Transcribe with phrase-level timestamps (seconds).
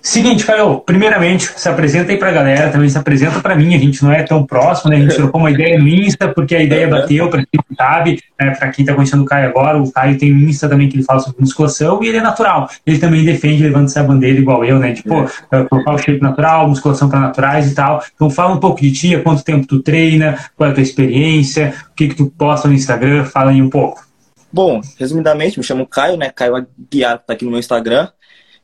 [0.00, 4.04] Seguinte, Caio, primeiramente, se apresenta aí pra galera, também se apresenta pra mim, a gente
[4.04, 4.98] não é tão próximo, né?
[4.98, 8.50] A gente trocou uma ideia no Insta, porque a ideia bateu, pra quem sabe, né?
[8.50, 11.04] pra quem tá conhecendo o Caio agora, o Caio tem um Insta também que ele
[11.04, 12.68] fala sobre musculação e ele é natural.
[12.86, 14.94] Ele também defende, levando essa bandeira igual eu, né?
[15.08, 15.64] Pô, é.
[15.64, 18.04] colocar o shape natural, musculação para naturais e tal.
[18.14, 20.82] Então fala um pouco de ti, há quanto tempo tu treina, qual é a tua
[20.82, 24.04] experiência, o que que tu posta no Instagram, fala aí um pouco.
[24.52, 26.30] Bom, resumidamente, me chamo Caio, né?
[26.30, 28.08] Caio Aguiar, tá aqui no meu Instagram.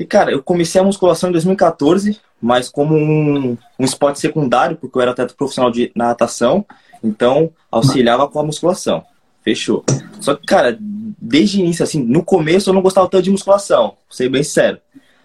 [0.01, 4.97] E, cara, eu comecei a musculação em 2014, mas como um, um esporte secundário, porque
[4.97, 6.65] eu era atleta profissional de natação,
[7.05, 9.05] então auxiliava com a musculação.
[9.43, 9.85] Fechou.
[10.19, 13.99] Só que, cara, desde o início, assim, no começo eu não gostava tanto de musculação,
[14.09, 14.81] ser bem sério.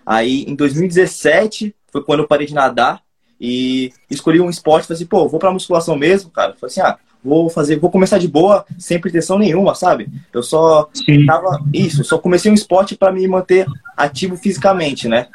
[0.05, 3.01] Aí, em 2017, foi quando eu parei de nadar
[3.39, 6.53] e escolhi um esporte, falei assim, pô, vou pra musculação mesmo, cara.
[6.59, 10.07] Falei assim, ah, vou fazer, vou começar de boa, sem pretensão nenhuma, sabe?
[10.31, 11.25] Eu só Sim.
[11.25, 13.65] tava isso, só comecei um esporte para me manter
[13.97, 15.27] ativo fisicamente, né?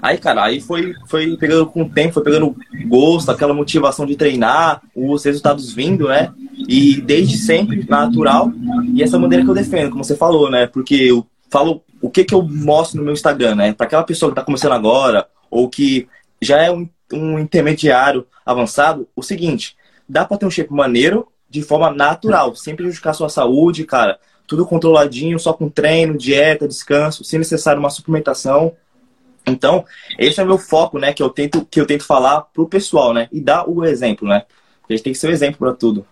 [0.00, 2.54] Aí, cara, aí foi, foi pegando com o tempo, foi pegando
[2.86, 6.30] gosto, aquela motivação de treinar, os resultados vindo, né?
[6.68, 8.52] E desde sempre, natural.
[8.92, 10.66] E essa maneira que eu defendo, como você falou, né?
[10.66, 13.72] Porque eu falo o que, que eu mostro no meu Instagram, né?
[13.72, 16.06] Para aquela pessoa que tá começando agora, ou que
[16.40, 19.74] já é um, um intermediário avançado, o seguinte,
[20.08, 24.18] dá pra ter um shape maneiro de forma natural, sem prejudicar a sua saúde, cara.
[24.46, 28.74] Tudo controladinho, só com treino, dieta, descanso, se necessário uma suplementação.
[29.46, 29.84] Então,
[30.18, 33.12] esse é o meu foco, né, que eu tento que eu tento falar pro pessoal,
[33.12, 34.44] né, e dar o exemplo, né?
[34.88, 36.06] A gente tem que ser o exemplo para tudo.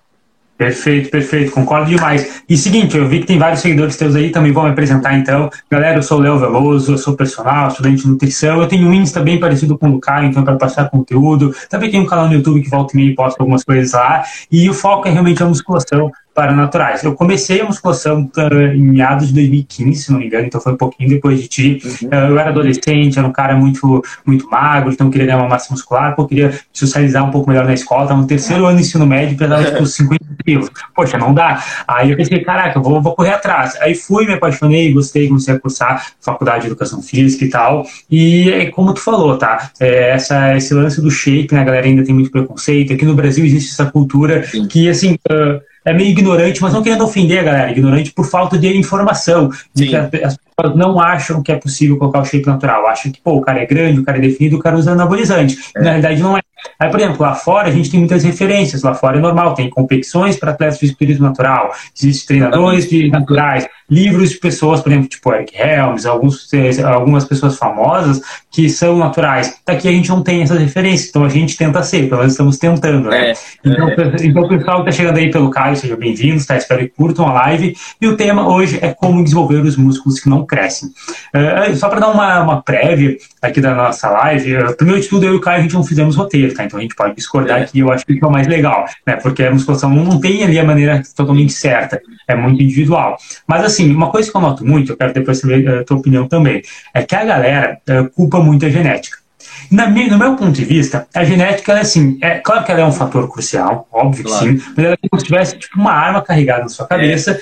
[0.62, 2.44] Perfeito, perfeito, concordo demais.
[2.48, 5.50] E seguinte, eu vi que tem vários seguidores teus aí, também vão me apresentar então.
[5.68, 8.94] Galera, eu sou o Léo Veloso, eu sou personal, estudante de nutrição, eu tenho um
[8.94, 11.52] Insta bem parecido com o do Caio, então para passar conteúdo.
[11.68, 14.22] Também tenho um canal no YouTube que volta e meia e posto algumas coisas lá.
[14.52, 17.02] E o foco é realmente a musculação para naturais.
[17.02, 20.72] Eu comecei a musculação uh, em meados de 2015, se não me engano, então foi
[20.72, 21.82] um pouquinho depois de ti.
[21.84, 22.08] Uhum.
[22.08, 25.72] Uh, eu era adolescente, era um cara muito, muito magro, então queria ganhar uma massa
[25.72, 29.06] muscular, pô, queria socializar um pouco melhor na escola, estava no terceiro ano de ensino
[29.06, 30.70] médio, pesava tipo 50 quilos.
[30.94, 31.62] Poxa, não dá.
[31.86, 33.76] Aí eu pensei, caraca, eu vou, vou correr atrás.
[33.80, 37.84] Aí fui, me apaixonei, gostei, comecei a cursar faculdade de educação física e tal.
[38.10, 39.70] E é como tu falou, tá?
[39.78, 42.92] É, essa, esse lance do shape, né, a galera ainda tem muito preconceito.
[42.92, 44.66] Aqui no Brasil existe essa cultura Sim.
[44.66, 48.58] que, assim, uh, é meio ignorante, mas não querendo ofender a galera, ignorante por falta
[48.58, 49.90] de informação, de Sim.
[49.90, 53.36] que as pessoas não acham que é possível colocar o shape natural, acham que, pô,
[53.36, 55.58] o cara é grande, o cara é definido, o cara usa anabolizante.
[55.76, 55.80] É.
[55.80, 56.40] Na realidade, não é.
[56.78, 59.70] Aí, por exemplo, lá fora a gente tem muitas referências, lá fora é normal, tem
[59.70, 65.08] competições para atletas de fisiculturismo natural, existem treinadores de naturais, livros de pessoas, por exemplo,
[65.08, 66.48] tipo Eric Helms, alguns,
[66.82, 69.60] algumas pessoas famosas que são naturais.
[69.66, 72.56] Daqui a gente não tem essas referências, então a gente tenta ser, pelo menos estamos
[72.56, 73.10] tentando.
[73.10, 73.30] Né?
[73.30, 73.34] É,
[73.64, 73.94] então, é.
[74.22, 76.56] então, o pessoal que está chegando aí pelo Caio, sejam bem-vindos, tá?
[76.56, 77.76] espero que curtam a live.
[78.00, 80.88] E o tema hoje é como desenvolver os músculos que não crescem.
[80.88, 85.26] Uh, só para dar uma, uma prévia aqui da nossa live, uh, primeiro de tudo,
[85.26, 86.64] eu e o Caio a gente não fizemos roteiro, tá?
[86.64, 87.62] então a gente pode discordar é.
[87.62, 89.16] aqui, eu acho que é o mais legal, né?
[89.16, 93.16] porque a musculação não tem ali a maneira totalmente certa, é muito individual.
[93.46, 96.26] Mas assim, uma coisa que eu noto muito, eu quero depois saber a tua opinião
[96.28, 96.62] também,
[96.94, 99.22] é que a galera uh, culpa muito a genética.
[99.70, 102.84] Na, no meu ponto de vista, a genética, é assim, é claro que ela é
[102.84, 104.44] um fator crucial, óbvio claro.
[104.44, 107.32] que sim, mas ela é como se tivesse tipo, uma arma carregada na sua cabeça,
[107.32, 107.40] é.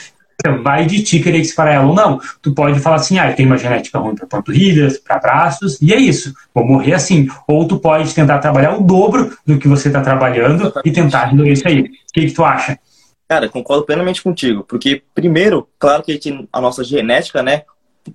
[0.62, 2.20] Vai de ti querer disparar ela ou não.
[2.40, 5.92] Tu pode falar assim, ah, eu tenho uma genética ruim para panturrilhas, para braços, e
[5.92, 7.28] é isso, vou morrer assim.
[7.46, 11.52] Ou tu pode tentar trabalhar o dobro do que você está trabalhando e tentar resolver
[11.52, 11.80] isso aí.
[11.80, 12.78] O que, que tu acha?
[13.28, 17.62] Cara, concordo plenamente contigo, porque primeiro, claro que a gente a nossa genética, né,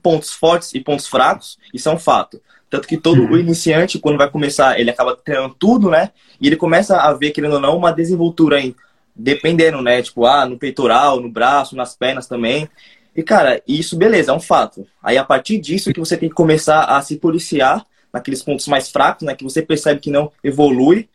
[0.03, 2.41] pontos fortes e pontos fracos, isso é um fato.
[2.69, 3.31] Tanto que todo uhum.
[3.31, 6.11] o iniciante, quando vai começar, ele acaba treinando tudo, né?
[6.41, 8.75] E ele começa a ver, querendo ou não, uma desenvoltura aí,
[9.15, 10.01] dependendo, né?
[10.01, 12.69] Tipo, ah, no peitoral, no braço, nas pernas também.
[13.15, 14.85] E, cara, isso, beleza, é um fato.
[15.01, 18.89] Aí, a partir disso, que você tem que começar a se policiar naqueles pontos mais
[18.89, 19.35] fracos, né?
[19.35, 21.07] Que você percebe que não evolui,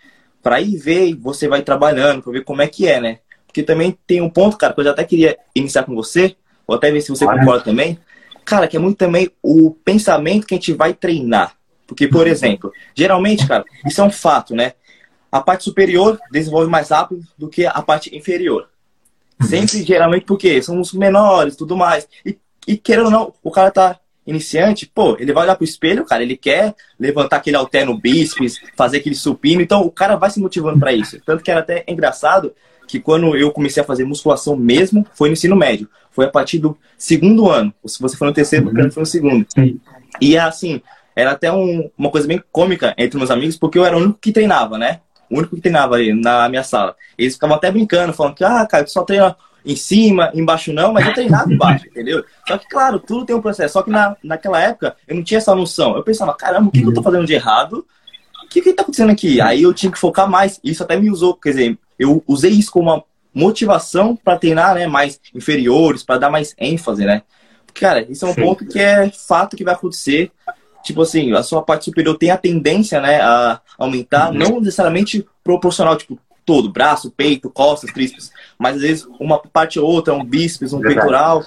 [0.42, 3.18] para ir ver e você vai trabalhando, para ver como é que é, né?
[3.46, 6.74] Porque também tem um ponto, cara, que eu já até queria iniciar com você, ou
[6.74, 7.38] até ver se você Olha.
[7.38, 7.98] concorda também.
[8.44, 11.54] Cara, que é muito também o pensamento que a gente vai treinar.
[11.86, 12.32] Porque, por uhum.
[12.32, 14.74] exemplo, geralmente, cara, isso é um fato, né?
[15.30, 18.68] A parte superior desenvolve mais rápido do que a parte inferior.
[19.40, 19.46] Uhum.
[19.46, 22.08] Sempre, geralmente, porque são os menores tudo mais.
[22.24, 26.04] E, e querendo ou não, o cara tá iniciante, pô, ele vai olhar pro espelho,
[26.04, 30.30] cara, ele quer levantar aquele halter no bíceps, fazer aquele supino, então o cara vai
[30.30, 31.18] se motivando para isso.
[31.24, 32.54] Tanto que era até engraçado
[32.86, 35.88] que quando eu comecei a fazer musculação mesmo, foi no ensino médio.
[36.10, 37.72] Foi a partir do segundo ano.
[37.86, 38.90] Se você for no terceiro, uhum.
[38.90, 39.46] foi no segundo.
[39.54, 39.80] Sim.
[40.20, 40.82] E assim,
[41.14, 44.18] era até um, uma coisa bem cômica entre meus amigos, porque eu era o único
[44.20, 45.00] que treinava, né?
[45.30, 46.96] O único que treinava aí na minha sala.
[47.16, 50.92] Eles ficavam até brincando, falando que, ah, cara, tu só treina em cima, embaixo não,
[50.92, 52.24] mas eu treinava embaixo, entendeu?
[52.46, 53.74] Só que, claro, tudo tem um processo.
[53.74, 55.96] Só que na, naquela época eu não tinha essa noção.
[55.96, 57.86] Eu pensava, caramba, o que, que eu tô fazendo de errado?
[58.44, 59.40] O que, que tá acontecendo aqui?
[59.40, 60.58] Aí eu tinha que focar mais.
[60.64, 64.86] Isso até me usou, quer dizer, eu usei isso como uma motivação para treinar né,
[64.86, 67.22] mais inferiores, para dar mais ênfase, né?
[67.72, 68.42] Cara, isso é um Sim.
[68.42, 70.32] ponto que é fato que vai acontecer.
[70.82, 74.38] Tipo assim, a sua parte superior tem a tendência, né, a aumentar, uhum.
[74.38, 79.88] não necessariamente proporcional, tipo, todo, braço, peito, costas, tríceps, mas às vezes uma parte ou
[79.88, 81.00] outra, um bíceps, um Verdade.
[81.00, 81.44] peitoral.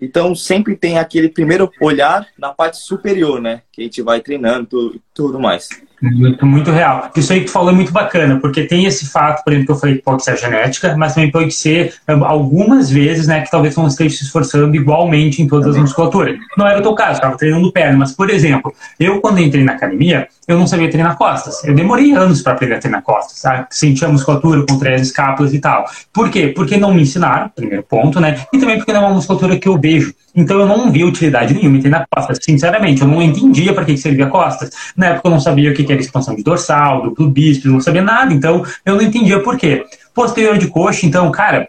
[0.00, 4.66] Então sempre tem aquele primeiro olhar na parte superior, né, que a gente vai treinando
[4.66, 5.68] tudo, tudo mais.
[6.00, 7.10] Muito, muito real.
[7.16, 9.72] Isso aí que tu falou é muito bacana, porque tem esse fato, por exemplo, que
[9.72, 13.50] eu falei que pode ser a genética, mas também pode ser algumas vezes, né, que
[13.50, 16.36] talvez não esteja se esforçando igualmente em todas as musculaturas.
[16.56, 19.72] Não era o teu caso, estava treinando perna, mas, por exemplo, eu quando entrei na
[19.72, 21.64] academia, eu não sabia treinar costas.
[21.64, 23.66] Eu demorei anos para aprender a treinar costas, sabe?
[23.70, 25.84] Sentia a musculatura, contrair as escápulas e tal.
[26.12, 26.52] Por quê?
[26.54, 28.44] Porque não me ensinaram, primeiro ponto, né?
[28.52, 30.14] E também porque não é uma musculatura que eu vejo.
[30.36, 32.38] Então eu não vi utilidade nenhuma em treinar costas.
[32.42, 34.70] Sinceramente, eu não entendia para que servia costas.
[34.94, 38.02] Na época eu não sabia o que era expansão de dorsal, duplo bíceps, não sabia
[38.02, 38.34] nada.
[38.34, 39.84] Então eu não entendia por quê.
[40.14, 41.68] Posterior de coxa, então, cara,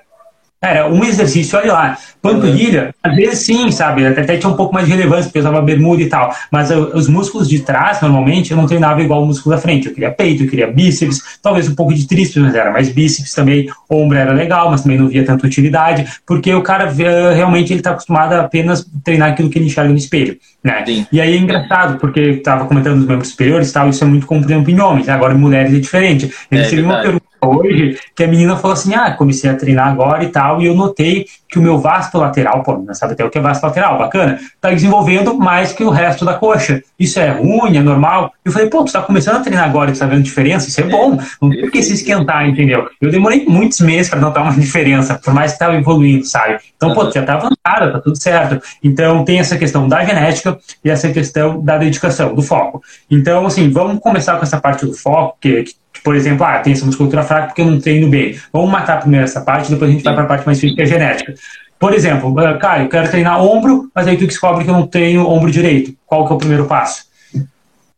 [0.61, 1.97] era um exercício, olha lá.
[2.21, 4.05] Panturrilha, às vezes sim, sabe?
[4.05, 6.33] Até tinha um pouco mais de relevância, porque eu usava bermuda e tal.
[6.51, 9.87] Mas os músculos de trás, normalmente, eu não treinava igual o músculo da frente.
[9.87, 13.33] Eu queria peito, eu queria bíceps, talvez um pouco de tríceps, mas era mais bíceps
[13.33, 13.69] também.
[13.89, 17.91] Ombro era legal, mas também não via tanta utilidade, porque o cara realmente ele está
[17.91, 20.37] acostumado a apenas treinar aquilo que ele enxerga no espelho.
[20.63, 20.83] Né?
[21.11, 24.43] E aí é engraçado, porque estava comentando os membros superiores tal, isso é muito comum
[24.67, 26.31] em homens, agora em mulheres é diferente.
[26.49, 29.87] Eu é, recebi uma pergunta hoje que a menina falou assim: ah, comecei a treinar
[29.87, 33.23] agora e tal, e eu notei que o meu vasto lateral, pô, não sabe até
[33.23, 36.83] o que é vasto lateral, bacana, tá desenvolvendo mais que o resto da coxa.
[36.99, 38.33] Isso é ruim, é normal?
[38.43, 40.67] Eu falei, pô, tu tá começando a treinar agora e tá vendo diferença?
[40.67, 42.89] Isso é bom, não tem que se esquentar, entendeu?
[43.01, 46.59] Eu demorei muitos meses para notar uma diferença, por mais que tava evoluindo, sabe?
[46.75, 48.61] Então, pô, já tá avançada, tá tudo certo.
[48.83, 52.81] Então, tem essa questão da genética e essa questão da dedicação, do foco.
[53.09, 55.73] Então, assim, vamos começar com essa parte do foco, que, que
[56.07, 58.39] por exemplo, ah, tem essa musculatura fraca porque eu não treino bem.
[58.53, 60.83] Vamos matar primeiro essa parte, depois a gente vai para a parte mais física, que
[60.83, 61.33] é genética.
[61.77, 64.87] Por exemplo, uh, Caio, eu quero treinar ombro, mas aí tu descobre que eu não
[64.87, 65.93] tenho ombro direito.
[66.05, 67.07] Qual que é o primeiro passo?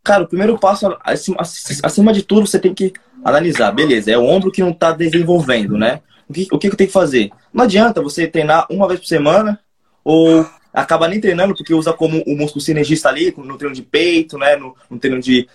[0.02, 1.36] Cara, o primeiro passo, acima,
[1.84, 2.92] acima de tudo, você tem que
[3.24, 3.70] analisar.
[3.70, 6.00] Beleza, é o ombro que não está desenvolvendo, né?
[6.28, 7.30] O que, o que eu tenho que fazer?
[7.54, 9.60] Não adianta você treinar uma vez por semana
[10.02, 14.36] ou acaba nem treinando porque usa como o músculo sinergista ali, no treino de peito,
[14.36, 14.56] né?
[14.56, 15.46] No, no treino de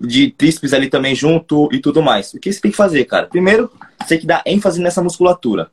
[0.00, 2.32] de tríceps ali também junto e tudo mais.
[2.34, 3.26] O que você tem que fazer, cara?
[3.26, 5.70] Primeiro, você tem que dar ênfase nessa musculatura.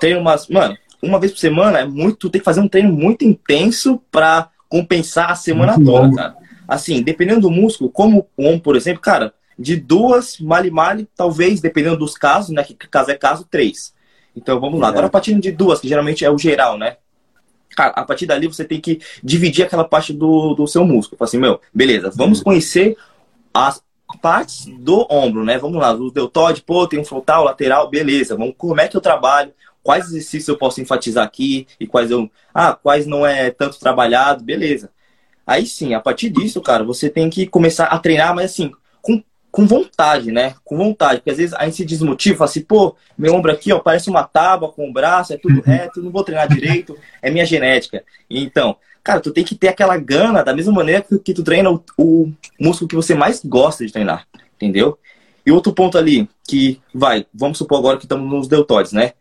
[0.00, 0.48] Tem umas.
[0.48, 2.30] Mano, uma vez por semana é muito.
[2.30, 6.16] Tem que fazer um treino muito intenso para compensar a semana muito toda, longo.
[6.16, 6.36] cara.
[6.68, 11.96] Assim, dependendo do músculo, como o ombro, por exemplo, cara, de duas, male-male, talvez, dependendo
[11.96, 12.64] dos casos, né?
[12.64, 13.94] Que caso é caso, três.
[14.34, 14.88] Então vamos lá.
[14.88, 14.90] É.
[14.90, 16.96] Agora, a partir de duas, que geralmente é o geral, né?
[17.74, 21.18] Cara, a partir dali você tem que dividir aquela parte do, do seu músculo.
[21.18, 22.96] Fala assim, meu, beleza, vamos conhecer
[23.56, 23.82] as
[24.20, 25.56] partes do ombro, né?
[25.56, 28.36] Vamos lá, o deltoide, pô, tem um frontal, lateral, beleza.
[28.36, 29.52] Vamos, como é que eu trabalho?
[29.82, 34.44] Quais exercícios eu posso enfatizar aqui e quais eu, ah, quais não é tanto trabalhado,
[34.44, 34.90] beleza.
[35.46, 39.22] Aí sim, a partir disso, cara, você tem que começar a treinar, mas assim, com,
[39.50, 40.54] com vontade, né?
[40.64, 43.72] Com vontade, porque às vezes a gente se desmotiva, fala assim, pô, meu ombro aqui,
[43.72, 47.30] ó, parece uma tábua com o braço, é tudo reto, não vou treinar direito, é
[47.30, 48.04] minha genética.
[48.28, 48.76] Então,
[49.06, 51.80] Cara, tu tem que ter aquela gana da mesma maneira que, que tu treina o,
[51.96, 54.26] o músculo que você mais gosta de treinar,
[54.56, 54.98] entendeu?
[55.46, 59.12] E outro ponto ali, que vai, vamos supor agora que estamos nos deltoides, né?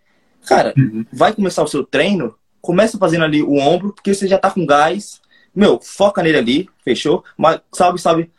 [0.48, 1.06] Cara, uhum.
[1.14, 4.66] vai começar o seu treino, começa fazendo ali o ombro, porque você já tá com
[4.66, 5.22] gás.
[5.56, 7.24] Meu, foca nele ali, fechou?
[7.38, 8.32] Mas, sabe, sabe,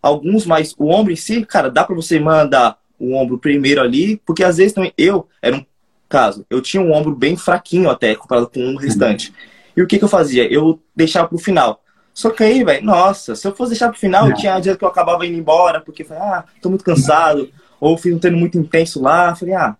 [0.00, 4.22] alguns, mas o ombro em si, cara, dá para você mandar o ombro primeiro ali,
[4.24, 5.66] porque às vezes também eu, era um
[6.08, 9.30] caso, eu tinha um ombro bem fraquinho até, comparado com o restante.
[9.30, 9.51] Uhum.
[9.76, 10.50] E o que, que eu fazia?
[10.52, 11.82] Eu deixava pro final.
[12.14, 14.84] Só que aí, velho, nossa, se eu fosse deixar pro final, eu tinha dias que
[14.84, 17.48] eu acabava indo embora, porque falei, ah, tô muito cansado,
[17.80, 19.76] ou fiz um treino muito intenso lá, falei, ah,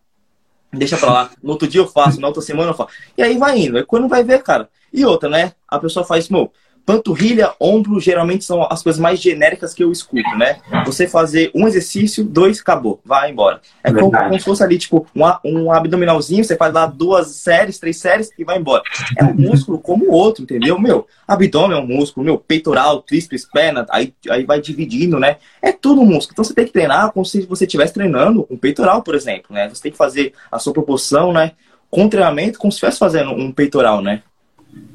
[0.73, 1.31] deixa pra lá.
[1.43, 2.91] No outro dia eu faço, na outra semana eu faço.
[3.17, 3.79] E aí vai indo.
[3.79, 4.69] É quando vai ver, cara.
[4.93, 5.53] E outra, né?
[5.69, 6.51] A pessoa faz, meu,
[6.85, 10.59] Panturrilha, ombro, geralmente são as coisas mais genéricas que eu escuto, né?
[10.85, 13.61] Você fazer um exercício, dois, acabou, vai embora.
[13.85, 17.79] É, como, como, se fosse ali, tipo, um, um abdominalzinho, você faz lá duas séries,
[17.79, 18.83] três séries e vai embora.
[19.17, 20.79] É um músculo como o outro, entendeu?
[20.79, 25.37] Meu, abdômen é um músculo, meu, peitoral, tríceps, perna, aí, aí vai dividindo, né?
[25.63, 26.33] É tudo um músculo.
[26.33, 29.69] Então você tem que treinar como se você estivesse treinando um peitoral, por exemplo, né?
[29.69, 31.53] Você tem que fazer a sua proporção, né?
[31.89, 34.23] Com treinamento, como se estivesse fazendo um peitoral, né?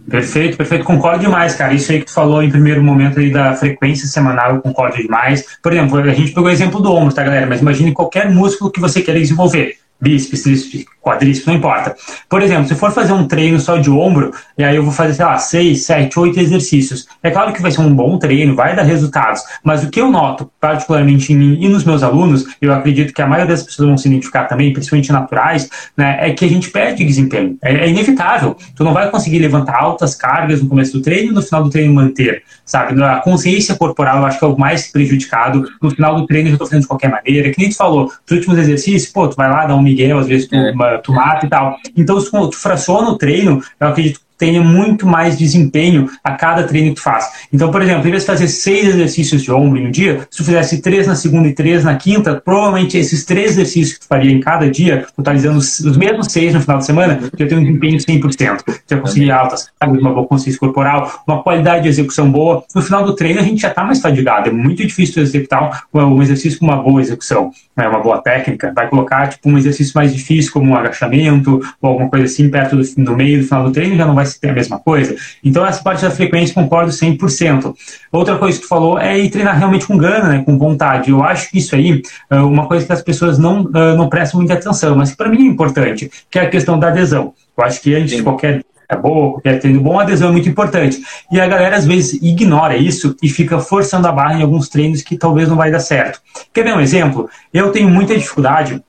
[0.09, 0.85] Perfeito, perfeito.
[0.85, 1.73] Concordo demais, cara.
[1.73, 5.45] Isso aí que tu falou em primeiro momento aí da frequência semanal, eu concordo demais.
[5.61, 7.45] Por exemplo, a gente pegou o exemplo do ombro, tá, galera?
[7.45, 9.75] Mas imagine qualquer músculo que você queira desenvolver.
[9.99, 11.95] Bíceps, tríceps, quadríceps, não importa.
[12.29, 15.13] Por exemplo, se for fazer um treino só de ombro, e aí eu vou fazer,
[15.13, 17.07] sei lá, seis, sete, oito exercícios.
[17.23, 20.11] É claro que vai ser um bom treino, vai dar resultados, mas o que eu
[20.11, 23.87] noto, particularmente em mim e nos meus alunos, eu acredito que a maioria das pessoas
[23.87, 27.57] vão se identificar também, principalmente naturais, né, é que a gente perde desempenho.
[27.63, 28.55] É, é inevitável.
[28.75, 31.69] Tu não vai conseguir levantar altas cargas no começo do treino e no final do
[31.69, 33.01] treino manter, sabe?
[33.01, 35.67] A consciência corporal, eu acho que é o mais prejudicado.
[35.81, 37.51] No final do treino, eu estou fazendo de qualquer maneira.
[37.51, 40.27] Que nem tu falou, os últimos exercícios, pô, tu vai lá, dá um miguel, às
[40.27, 40.71] vezes tu, é.
[40.71, 40.77] tu
[41.11, 41.77] mata e tal.
[41.95, 46.89] Então, se tu fraciona o treino, eu acredito tenha muito mais desempenho a cada treino
[46.89, 47.47] que tu faz.
[47.51, 50.37] Então, por exemplo, em vez de fazer seis exercícios de ombro em um dia, se
[50.37, 54.07] tu fizesse três na segunda e três na quinta, provavelmente esses três exercícios que tu
[54.07, 57.47] faria em cada dia, totalizando os, os mesmos seis no final de semana, tu ia
[57.47, 58.63] ter um desempenho 100%.
[58.63, 62.63] Tu ia conseguir altas, uma boa consciência corporal, uma qualidade de execução boa.
[62.75, 64.49] No final do treino, a gente já está mais fadigado.
[64.49, 68.71] É muito difícil executar um exercício com uma boa execução, né, uma boa técnica.
[68.75, 72.75] Vai colocar tipo, um exercício mais difícil, como um agachamento ou alguma coisa assim, perto
[72.75, 75.15] do, no meio do final do treino, já não vai se ter a mesma coisa.
[75.43, 77.73] Então, essa parte da frequência concordo 100%.
[78.11, 81.09] Outra coisa que tu falou é ir treinar realmente com gana, né, com vontade.
[81.11, 84.39] Eu acho que isso aí é uma coisa que as pessoas não, ah, não prestam
[84.39, 87.33] muita atenção, mas que para mim é importante, que é a questão da adesão.
[87.57, 90.47] Eu acho que antes de qualquer é boa, qualquer treino bom, a adesão é muito
[90.47, 91.01] importante.
[91.29, 95.01] E a galera às vezes ignora isso e fica forçando a barra em alguns treinos
[95.01, 96.21] que talvez não vai dar certo.
[96.53, 97.29] Quer ver um exemplo?
[97.53, 98.81] Eu tenho muita dificuldade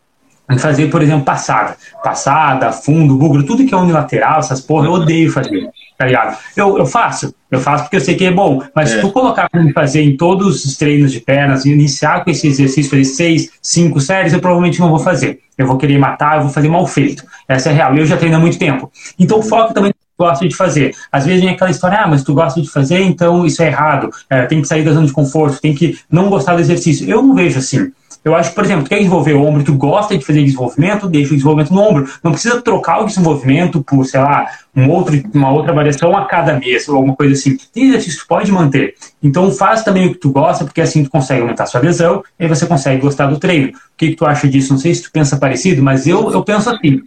[0.56, 1.76] fazer, por exemplo, passada.
[2.02, 6.38] Passada, fundo, bugro, tudo que é unilateral, essas porra, eu odeio fazer, tá ligado?
[6.56, 8.94] Eu, eu faço, eu faço porque eu sei que é bom, mas é.
[8.94, 12.46] se tu colocar para me fazer em todos os treinos de pernas, iniciar com esse
[12.46, 15.40] exercício, fazer seis, cinco séries, eu provavelmente não vou fazer.
[15.58, 17.24] Eu vou querer matar, eu vou fazer mal feito.
[17.48, 17.96] Essa é real.
[17.96, 18.92] Eu já treino há muito tempo.
[19.18, 20.94] Então, o foco também gosta de fazer.
[21.12, 24.10] Às vezes vem aquela história, ah, mas tu gosta de fazer, então isso é errado.
[24.28, 27.08] É, tem que sair da zona de conforto, tem que não gostar do exercício.
[27.08, 27.92] Eu não vejo assim.
[28.24, 31.30] Eu acho por exemplo, tu quer desenvolver o ombro, tu gosta de fazer desenvolvimento, deixa
[31.30, 32.10] o desenvolvimento no ombro.
[32.22, 36.58] Não precisa trocar o desenvolvimento por, sei lá, um outro, uma outra variação a cada
[36.58, 37.56] mês ou alguma coisa assim.
[37.72, 38.94] Tem exercício que pode manter.
[39.22, 42.44] Então faz também o que tu gosta, porque assim tu consegue aumentar sua adesão e
[42.44, 43.68] aí você consegue gostar do treino.
[43.68, 44.72] O que, que tu acha disso?
[44.72, 47.02] Não sei se tu pensa parecido, mas eu, eu penso assim.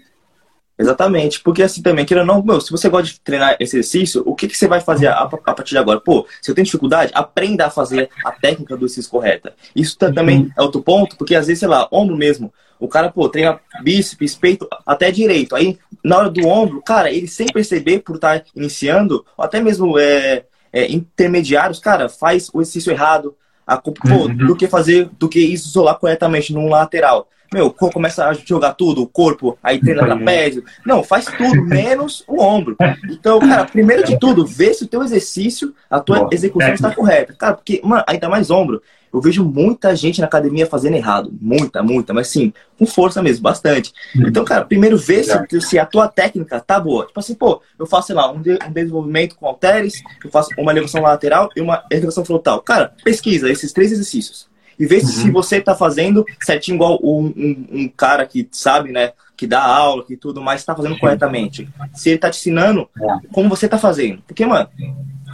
[0.82, 4.48] Exatamente, porque assim também, querendo não, meu, se você gosta de treinar exercício, o que,
[4.48, 6.02] que você vai fazer a, a, partir de agora?
[6.02, 9.54] Pô, se eu tenho dificuldade, aprenda a fazer a técnica do exercício correta.
[9.76, 10.52] Isso também uhum.
[10.58, 14.36] é outro ponto, porque às vezes, sei lá, ombro mesmo, o cara, pô, treina bíceps,
[14.36, 15.56] peito, até direito.
[15.56, 20.00] Aí, na hora do ombro, cara, ele sem perceber por estar iniciando, ou até mesmo
[20.00, 23.36] é, é, intermediários, cara, faz o exercício errado,
[23.68, 24.36] a, pô, uhum.
[24.36, 29.08] do que fazer, do que isolar corretamente num lateral meu, começa a jogar tudo, o
[29.08, 30.64] corpo, aí treina trapézio.
[30.86, 32.78] Não, faz tudo, menos o ombro.
[33.10, 36.30] Então, cara, primeiro de tudo, vê se o teu exercício, a tua Boa.
[36.32, 37.34] execução está correta.
[37.34, 38.82] Cara, porque, mano, ainda mais ombro.
[39.14, 41.30] Eu vejo muita gente na academia fazendo errado.
[41.42, 43.92] Muita, muita, mas sim, com força mesmo, bastante.
[44.16, 44.24] Hum.
[44.28, 47.06] Então, cara, primeiro vê se, se, a tua técnica tá boa.
[47.06, 50.52] Tipo assim, pô, eu faço, sei lá, um, de, um desenvolvimento com halteres, eu faço
[50.58, 52.62] uma elevação lateral e uma elevação frontal.
[52.62, 54.50] Cara, pesquisa esses três exercícios
[54.82, 55.08] e ver uhum.
[55.08, 59.64] se você está fazendo certinho igual um, um, um, cara que sabe, né, que dá
[59.64, 61.70] aula, que tudo mais, está fazendo corretamente.
[61.94, 63.28] Se ele está te ensinando é.
[63.32, 64.24] como você está fazendo.
[64.26, 64.68] Porque, mano,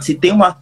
[0.00, 0.58] se tem uma.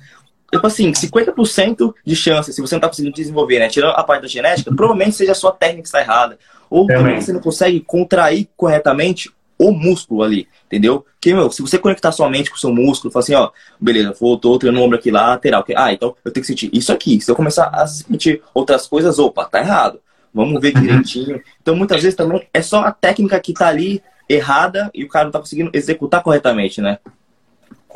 [0.53, 3.69] Tipo assim, 50% de chance, se você não está conseguindo desenvolver, né?
[3.69, 6.39] Tirando a parte da genética, provavelmente seja a sua técnica que está errada.
[6.71, 11.05] Ou também você não consegue contrair corretamente o músculo ali, entendeu?
[11.15, 14.15] Porque, meu, se você conectar sua mente com o seu músculo, falar assim, ó, beleza,
[14.19, 17.21] voltou, treinando o ombro aqui lateral, ah, então eu tenho que sentir isso aqui.
[17.21, 20.01] Se eu começar a sentir outras coisas, opa, tá errado.
[20.33, 21.43] Vamos ver direitinho.
[21.61, 25.25] Então, muitas vezes também é só a técnica que tá ali errada e o cara
[25.25, 26.99] não tá conseguindo executar corretamente, né?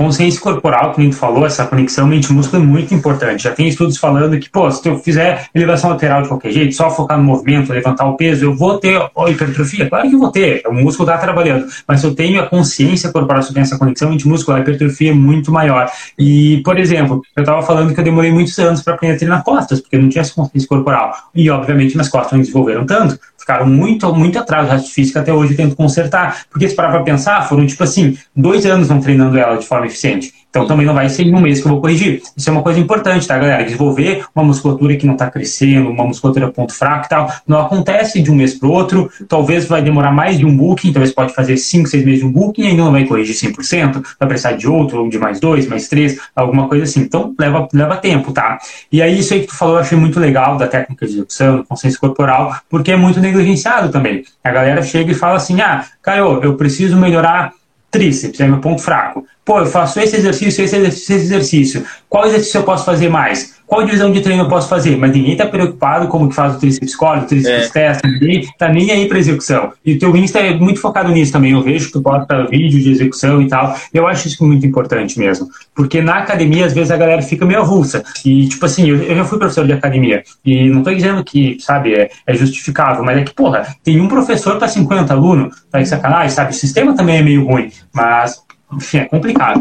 [0.00, 3.42] Consciência corporal, que a gente falou, essa conexão mente-músculo é muito importante.
[3.42, 6.90] Já tem estudos falando que, pô, se eu fizer elevação lateral de qualquer jeito, só
[6.90, 9.90] focar no movimento, levantar o peso, eu vou ter hipertrofia?
[9.90, 11.66] Claro que eu vou ter, o músculo está trabalhando.
[11.86, 15.10] Mas se eu tenho a consciência corporal, se eu tenho essa conexão mente-músculo, a hipertrofia
[15.10, 15.86] é muito maior.
[16.18, 19.44] E, por exemplo, eu estava falando que eu demorei muitos anos para aprender a treinar
[19.44, 21.12] costas, porque eu não tinha essa consciência corporal.
[21.34, 23.18] E, obviamente, minhas costas não desenvolveram tanto
[23.50, 26.44] ficaram muito, muito atrás do resto físico até hoje tento consertar.
[26.48, 29.86] Porque se parar para pensar, foram tipo assim, dois anos não treinando ela de forma
[29.86, 30.32] eficiente.
[30.50, 32.20] Então também não vai ser em um mês que eu vou corrigir.
[32.36, 33.64] Isso é uma coisa importante, tá, galera?
[33.64, 38.20] Desenvolver uma musculatura que não está crescendo, uma musculatura ponto fraco e tal, não acontece
[38.20, 39.10] de um mês para o outro.
[39.28, 42.32] Talvez vai demorar mais de um booking, talvez pode fazer 5, 6 meses de um
[42.32, 45.66] booking e ainda não vai corrigir 100%, vai precisar de outro, ou de mais dois,
[45.68, 47.00] mais três, alguma coisa assim.
[47.00, 48.58] Então leva, leva tempo, tá?
[48.90, 51.64] E aí isso aí que tu falou eu achei muito legal da técnica de execução,
[51.64, 54.24] consciência corporal, porque é muito negligenciado também.
[54.42, 57.52] A galera chega e fala assim, ah, Caio, eu preciso melhorar
[57.90, 59.26] tríceps, é meu ponto fraco.
[59.44, 61.86] Pô, eu faço esse exercício, esse exercício, esse exercício.
[62.08, 63.59] Qual exercício eu posso fazer mais?
[63.70, 64.96] Qual divisão de treino eu posso fazer?
[64.96, 67.68] Mas ninguém está preocupado como que faz o tríceps core, o tríceps é.
[67.68, 69.72] testa, ninguém tá nem aí para execução.
[69.86, 71.52] E o teu Insta é muito focado nisso também.
[71.52, 73.76] Eu vejo que tu bota vídeo de execução e tal.
[73.94, 75.48] Eu acho isso muito importante mesmo.
[75.72, 78.02] Porque na academia, às vezes, a galera fica meio avulsa.
[78.24, 80.24] E, tipo assim, eu, eu já fui professor de academia.
[80.44, 84.08] E não estou dizendo que, sabe, é, é, justificável, mas é que, porra, tem um
[84.08, 86.50] professor para 50 alunos, tá de sacanagem, sabe?
[86.50, 87.70] O sistema também é meio ruim.
[87.94, 89.60] Mas, enfim, é complicado.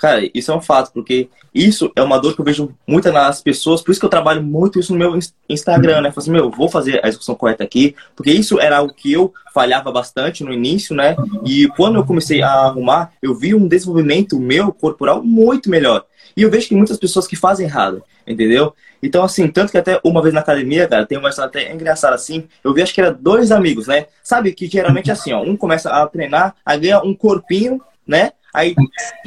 [0.00, 3.40] Cara, isso é um fato, porque isso é uma dor que eu vejo muito nas
[3.40, 6.10] pessoas, por isso que eu trabalho muito isso no meu Instagram, né?
[6.10, 9.32] Falei assim, meu, vou fazer a execução correta aqui, porque isso era algo que eu
[9.54, 11.16] falhava bastante no início, né?
[11.44, 16.04] E quando eu comecei a arrumar, eu vi um desenvolvimento meu corporal muito melhor.
[16.36, 18.74] E eu vejo que muitas pessoas que fazem errado, entendeu?
[19.02, 22.14] Então, assim, tanto que até uma vez na academia, cara, tem uma história até engraçada
[22.14, 24.06] assim, eu vi acho que era dois amigos, né?
[24.22, 28.32] Sabe que geralmente é assim, ó, um começa a treinar, aí ganha um corpinho, né?
[28.56, 28.74] Aí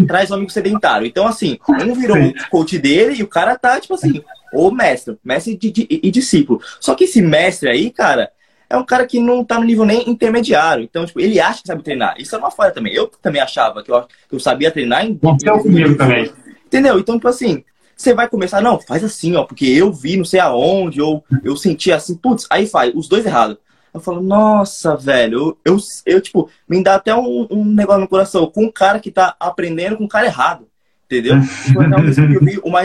[0.07, 1.05] traz um amigo sedentário.
[1.05, 5.17] Então, assim, um virou o coach dele e o cara tá, tipo assim, o mestre,
[5.23, 6.59] mestre e discípulo.
[6.79, 8.31] Só que esse mestre aí, cara,
[8.67, 10.83] é um cara que não tá no nível nem intermediário.
[10.83, 12.15] Então, tipo, ele acha que sabe treinar.
[12.17, 12.93] Isso é uma falha também.
[12.93, 15.13] Eu também achava que eu, que eu sabia treinar em.
[15.59, 16.31] comigo também.
[16.65, 16.99] Entendeu?
[16.99, 17.63] Então, tipo assim,
[17.95, 21.55] você vai começar, não, faz assim, ó, porque eu vi não sei aonde, ou eu
[21.55, 23.57] senti assim, putz, aí faz, os dois errados.
[23.93, 28.07] Eu falo, nossa, velho, eu, eu, eu tipo, me dá até um, um, negócio no
[28.07, 30.67] coração com um cara que tá aprendendo com um cara errado,
[31.05, 31.35] entendeu?
[31.69, 32.81] Então, eu vi uma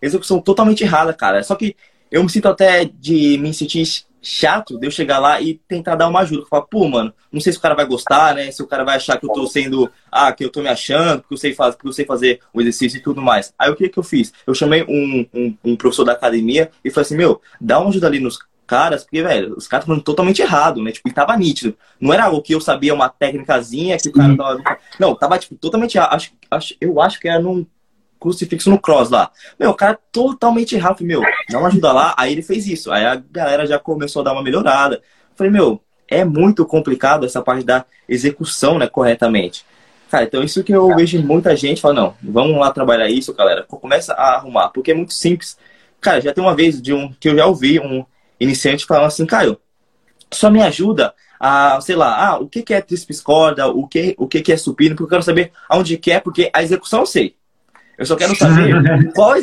[0.00, 1.42] execução totalmente errada, cara.
[1.42, 1.76] Só que
[2.10, 3.84] eu me sinto até de me sentir
[4.26, 6.46] chato de eu chegar lá e tentar dar uma ajuda.
[6.50, 8.50] Falar, pô, mano, não sei se o cara vai gostar, né?
[8.50, 11.22] Se o cara vai achar que eu tô sendo, ah, que eu tô me achando,
[11.22, 13.54] que eu sei, faz, que eu sei fazer o exercício e tudo mais.
[13.56, 14.32] Aí o que que eu fiz?
[14.46, 18.08] Eu chamei um, um, um professor da academia e falei assim, meu, dá uma ajuda
[18.08, 20.92] ali nos caras, porque, velho, os caras estavam totalmente errado, né?
[20.92, 21.76] Tipo, ele tava nítido.
[22.00, 24.78] Não era algo que eu sabia uma técnicazinha que o cara tava.
[24.98, 27.64] Não, tava, tipo, totalmente acho, acho, Eu acho que era num
[28.18, 29.30] crucifixo no cross lá.
[29.58, 30.98] Meu, o cara totalmente errado.
[30.98, 32.14] Falei, meu, dá uma ajuda lá.
[32.18, 32.90] Aí ele fez isso.
[32.90, 35.00] Aí a galera já começou a dar uma melhorada.
[35.34, 39.64] Falei, meu, é muito complicado essa parte da execução, né, corretamente.
[40.10, 43.64] Cara, então isso que eu vejo muita gente fala, não, vamos lá trabalhar isso, galera.
[43.64, 45.58] Começa a arrumar, porque é muito simples.
[46.00, 48.04] Cara, já tem uma vez de um que eu já ouvi um
[48.38, 49.58] iniciante falando assim, Caio,
[50.32, 54.14] só me ajuda a, sei lá, ah, o que, que é tríceps corda, o que,
[54.18, 57.00] o que, que é supino, porque eu quero saber aonde que é, porque a execução
[57.00, 57.36] eu sei.
[57.98, 58.74] Eu só quero saber
[59.14, 59.34] qual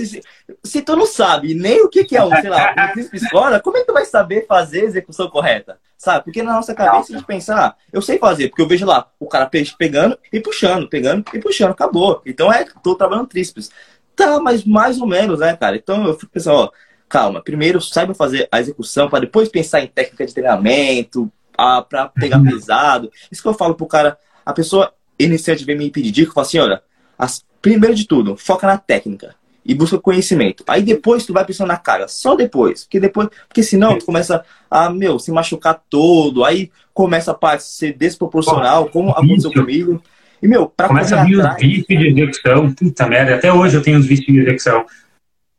[0.64, 3.60] Se tu não sabe nem o que, que é um, sei lá, um tríceps corda,
[3.60, 5.80] como é que tu vai saber fazer a execução correta?
[5.98, 6.26] Sabe?
[6.26, 9.10] Porque na nossa cabeça a gente pensa, ah, eu sei fazer, porque eu vejo lá
[9.20, 12.22] o cara pegando e puxando, pegando e puxando, acabou.
[12.26, 13.72] Então é, tô trabalhando tríceps.
[14.16, 15.76] Tá, mas mais ou menos, né, cara?
[15.76, 16.72] Então eu fico pensando, ó,
[17.14, 22.40] calma, primeiro saiba fazer a execução para depois pensar em técnica de treinamento, para pegar
[22.40, 22.46] uhum.
[22.46, 23.12] pesado.
[23.32, 26.48] Isso que eu falo pro cara, a pessoa iniciante vem me pedir dica, eu falo
[26.48, 26.82] assim, olha,
[27.16, 30.64] as, primeiro de tudo, foca na técnica e busca conhecimento.
[30.68, 34.44] Aí depois tu vai pensando na carga, só depois, porque depois, porque senão tu começa
[34.72, 40.02] a, meu, se machucar todo, aí começa a parte ser desproporcional, como aconteceu comigo.
[40.42, 43.84] E, meu, pra Começa a vir os vícios de execução, puta merda, até hoje eu
[43.84, 44.84] tenho os vícios de execução.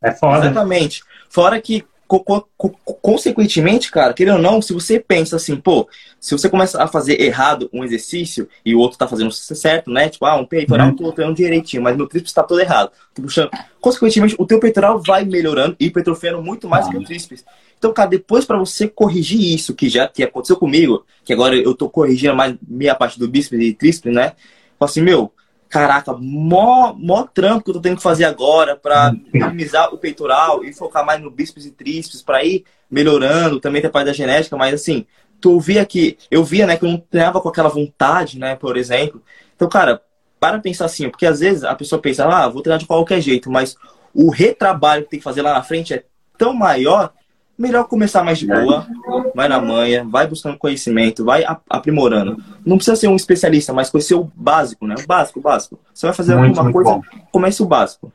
[0.03, 0.47] É foda.
[0.47, 1.03] Exatamente.
[1.35, 2.71] Fora que, co co
[3.03, 5.89] consequentemente, cara, querendo ou não, se você pensa assim, pô,
[6.21, 10.09] se você começa a fazer errado um exercício e o outro tá fazendo certo, né?
[10.09, 10.95] Tipo, ah, um peitoral, uhum.
[10.95, 12.93] tô treinando direitinho, mas meu tríceps tá todo errado.
[13.13, 13.51] Tô puxando.
[13.81, 17.45] Consequentemente, o teu peitoral vai melhorando e hipertrofiando muito mais que o tríceps.
[17.77, 21.75] Então, cara, depois para você corrigir isso, que já que aconteceu comigo, que agora eu
[21.75, 24.35] tô corrigindo mais meia parte do bíceps e tríceps, né?
[24.79, 25.33] Falo assim, meu,
[25.69, 30.65] caraca, mó, mó trampo que eu tô tendo que fazer agora para minimizar o peitoral
[30.65, 34.13] e focar mais no bíceps e tríceps para ir melhorando, também tem a parte da
[34.13, 35.07] genética, mas assim,
[35.41, 38.77] tu via que, eu via, né, que eu não treinava com aquela vontade, né, por
[38.77, 39.23] exemplo.
[39.55, 40.01] Então, cara,
[40.39, 43.51] para pensar assim, porque às vezes a pessoa pensa, ah, vou treinar de qualquer jeito,
[43.51, 43.77] mas
[44.15, 46.05] o retrabalho que tem que fazer lá na frente é
[46.39, 47.13] tão maior
[47.59, 48.87] melhor começar mais de boa,
[49.35, 52.37] vai na manha, vai buscando conhecimento, vai aprimorando.
[52.65, 54.95] Não precisa ser um especialista, mas conhecer o básico, né?
[54.99, 55.79] O básico, o básico.
[55.93, 57.25] Você vai fazer muito, alguma muito coisa, bom.
[57.31, 58.13] comece o básico.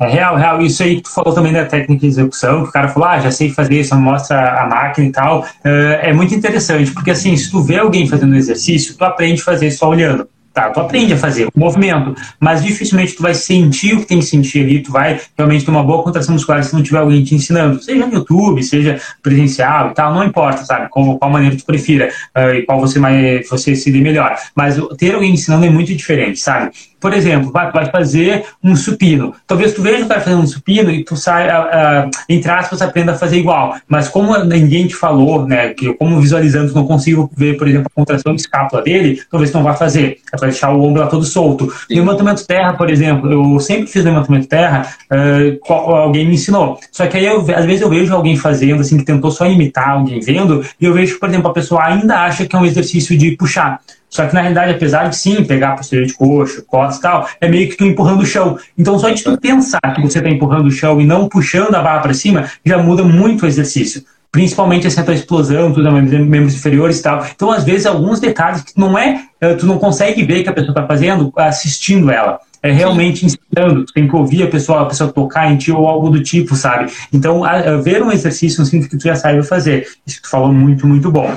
[0.00, 0.60] É real, real.
[0.62, 3.30] Isso aí tu falou também da técnica de execução, que o cara falou, ah, já
[3.30, 5.44] sei fazer isso, mostra a máquina e tal.
[5.64, 9.44] É, é muito interessante, porque assim, se tu vê alguém fazendo exercício, tu aprende a
[9.44, 10.28] fazer só olhando.
[10.56, 14.20] Tá, tu aprende a fazer o movimento, mas dificilmente tu vai sentir o que tem
[14.20, 17.22] que sentir ali, tu vai realmente ter uma boa contração muscular se não tiver alguém
[17.22, 21.54] te ensinando, seja no YouTube, seja presencial e tal, não importa, sabe, qual, qual maneira
[21.56, 24.34] tu prefira uh, e qual você, mais, você se dê melhor.
[24.54, 26.70] Mas ter alguém ensinando é muito diferente, sabe?
[27.00, 29.34] Por exemplo, vai, vai fazer um supino.
[29.46, 32.80] Talvez tu veja o cara fazendo um supino e tu sai, uh, uh, entre aspas,
[32.82, 33.76] aprenda a fazer igual.
[33.86, 37.94] Mas como ninguém te falou, né, que como visualizando não consigo ver, por exemplo, a
[37.94, 40.18] contração de escápula dele, talvez tu não vai fazer.
[40.32, 41.70] É para deixar o ombro lá todo solto.
[41.88, 42.00] Sim.
[42.00, 46.78] Levantamento terra, por exemplo, eu sempre fiz levantamento terra, uh, alguém me ensinou.
[46.90, 49.90] Só que aí, eu, às vezes, eu vejo alguém fazendo, assim, que tentou só imitar
[49.90, 53.16] alguém vendo, e eu vejo, por exemplo, a pessoa ainda acha que é um exercício
[53.16, 53.80] de puxar.
[54.08, 57.48] Só que na realidade, apesar de sim pegar posterior de coxa, costas e tal, é
[57.48, 58.58] meio que tu empurrando o chão.
[58.78, 61.82] Então só de tu pensar que você está empurrando o chão e não puxando a
[61.82, 64.04] barra para cima, já muda muito o exercício.
[64.30, 67.24] Principalmente assim, a tua explosão, tudo, membros inferiores e tal.
[67.34, 70.52] Então, às vezes, alguns detalhes que não é, eh, tu não consegue ver que a
[70.52, 74.86] pessoa está fazendo assistindo ela é realmente ensinando, tu tem que ouvir a pessoa, a
[74.86, 76.90] pessoa tocar em ti ou algo do tipo, sabe?
[77.12, 79.86] Então, a, a ver um exercício não significa que tu já saiba fazer.
[80.06, 81.30] Isso que tu falou muito, muito bom.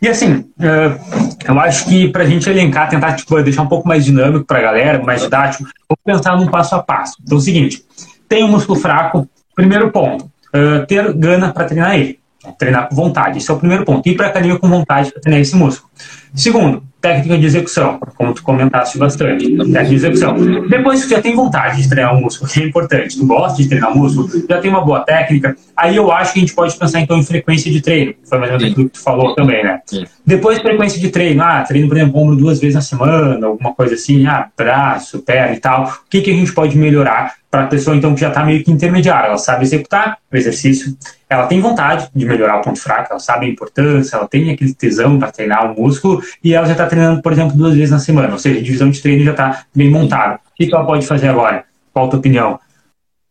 [0.00, 3.88] E assim, uh, eu acho que para a gente elencar, tentar tipo, deixar um pouco
[3.88, 7.16] mais dinâmico para a galera, mais didático, vamos pensar num passo a passo.
[7.22, 7.84] Então é o seguinte,
[8.28, 12.18] tem um músculo fraco, primeiro ponto, uh, ter gana para treinar ele.
[12.58, 14.08] Treinar com vontade, esse é o primeiro ponto.
[14.08, 15.90] Ir para a academia com vontade para treinar esse músculo.
[16.34, 20.34] Segundo, técnica de execução, como tu comentaste bastante, técnica de execução.
[20.68, 23.62] Depois que tu já tem vontade de treinar um músculo, que é importante, tu gosta
[23.62, 26.74] de treinar músculo, já tem uma boa técnica, aí eu acho que a gente pode
[26.76, 29.62] pensar então em frequência de treino, foi mais ou menos aquilo que tu falou também,
[29.62, 29.80] né?
[29.84, 30.04] Sim.
[30.26, 33.94] Depois frequência de treino, ah, treino, por exemplo, ombro duas vezes na semana, alguma coisa
[33.94, 37.68] assim, ah, braço, perna e tal, o que, que a gente pode melhorar para a
[37.68, 40.98] pessoa então que já está meio que intermediária, ela sabe executar o exercício,
[41.30, 44.74] ela tem vontade de melhorar o ponto fraco, ela sabe a importância, ela tem aquele
[44.74, 48.00] tesão para treinar o músculo e ela já está treinando, por exemplo, duas vezes na
[48.00, 50.34] semana, ou seja, a divisão de treino já está bem montada.
[50.34, 51.64] O que, ela pode fazer agora?
[51.92, 52.58] Qual a tua opinião?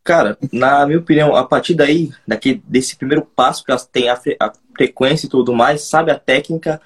[0.05, 4.15] Cara, na minha opinião, a partir daí, daqui, desse primeiro passo que ela tem a,
[4.15, 6.79] fre a frequência e tudo mais, sabe a técnica,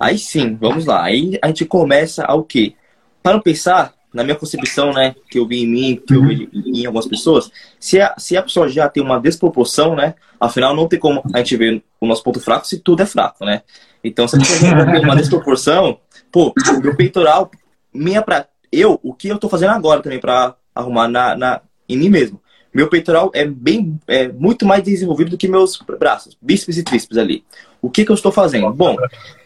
[0.00, 1.04] aí sim, vamos lá.
[1.04, 2.74] Aí a gente começa ao quê?
[3.22, 6.86] Para pensar, na minha concepção, né, que eu vi em mim, que eu vi em
[6.86, 10.98] algumas pessoas, se a, se a pessoa já tem uma desproporção, né, afinal não tem
[10.98, 13.62] como a gente ver o nosso ponto fraco se tudo é fraco, né?
[14.04, 15.98] Então, se a pessoa já tem uma desproporção,
[16.30, 17.50] pô, meu peitoral,
[17.92, 18.46] minha pra.
[18.70, 22.40] Eu, o que eu tô fazendo agora também para arrumar na, na, em mim mesmo?
[22.74, 27.18] Meu peitoral é bem, é muito mais desenvolvido do que meus braços, bíceps e tríceps
[27.18, 27.44] ali.
[27.82, 28.72] O que, que eu estou fazendo?
[28.72, 28.96] Bom,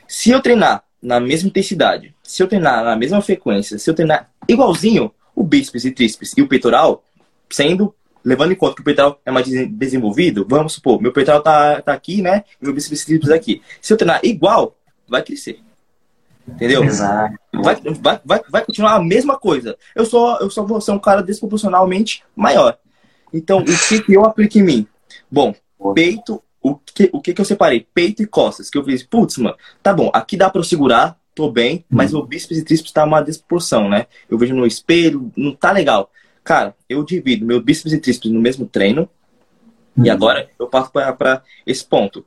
[0.06, 4.30] se eu treinar na mesma intensidade, se eu treinar na mesma frequência, se eu treinar
[4.48, 7.04] igualzinho o bíceps e tríceps e o peitoral,
[7.50, 11.80] sendo levando em conta que o peitoral é mais desenvolvido, vamos supor, meu peitoral tá,
[11.80, 12.42] tá aqui, né?
[12.60, 13.62] E meu bíceps e tríceps aqui.
[13.80, 14.76] Se eu treinar igual,
[15.08, 15.60] vai crescer.
[16.48, 16.84] Entendeu?
[16.84, 17.36] Exato.
[17.52, 19.76] Vai, vai, vai, vai continuar a mesma coisa.
[19.94, 22.78] Eu só, eu só vou ser um cara desproporcionalmente maior.
[23.32, 24.86] Então, o que, que eu aplico em mim?
[25.30, 25.54] Bom,
[25.94, 27.86] peito, o que, o que, que eu separei?
[27.94, 28.68] Peito e costas.
[28.68, 32.12] Que eu fiz, putz, mano, tá bom, aqui dá pra eu segurar, tô bem, mas
[32.12, 32.18] hum.
[32.18, 34.06] o bíceps e tríceps tá uma desproporção, né?
[34.28, 36.10] Eu vejo no espelho, não tá legal.
[36.42, 39.08] Cara, eu divido meu bíceps e tríceps no mesmo treino,
[39.96, 40.04] hum.
[40.04, 42.24] e agora eu passo para esse ponto.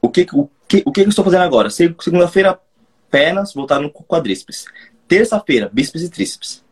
[0.00, 1.70] O que, o, que, o que eu estou fazendo agora?
[1.70, 2.60] Segunda-feira,
[3.10, 4.66] pernas, voltar no quadríceps.
[5.08, 6.64] Terça-feira, bíceps e tríceps.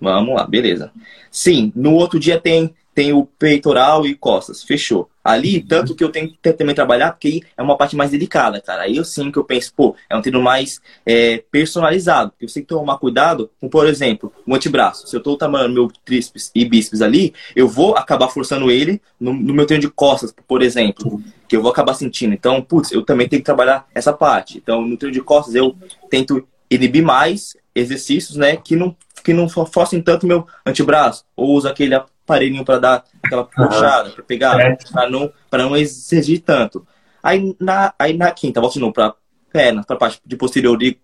[0.00, 0.92] Vamos lá, beleza.
[1.30, 5.10] Sim, no outro dia tem tem o peitoral e costas, fechou.
[5.22, 5.66] Ali, uhum.
[5.66, 8.84] tanto que eu tenho que também trabalhar, porque aí é uma parte mais delicada, cara.
[8.84, 12.32] Aí eu sim que eu penso, pô, é um treino mais é, personalizado.
[12.40, 15.06] Eu sei que tomar cuidado com, por exemplo, o antebraço.
[15.06, 19.34] Se eu tô tamanho meu tríceps e bíceps ali, eu vou acabar forçando ele no,
[19.34, 22.32] no meu treino de costas, por exemplo, que eu vou acabar sentindo.
[22.32, 24.56] Então, putz, eu também tenho que trabalhar essa parte.
[24.56, 25.76] Então, no treino de costas, eu
[26.08, 31.68] tento inibir mais exercícios, né, que não que não forcem tanto meu antebraço, ou uso
[31.68, 34.76] aquele aparelhinho para dar aquela puxada, para pegar, é.
[34.92, 36.86] para não, não exigir tanto.
[37.22, 39.14] Aí na, aí na quinta, volto de novo para
[39.52, 40.98] perna, para parte de posterior de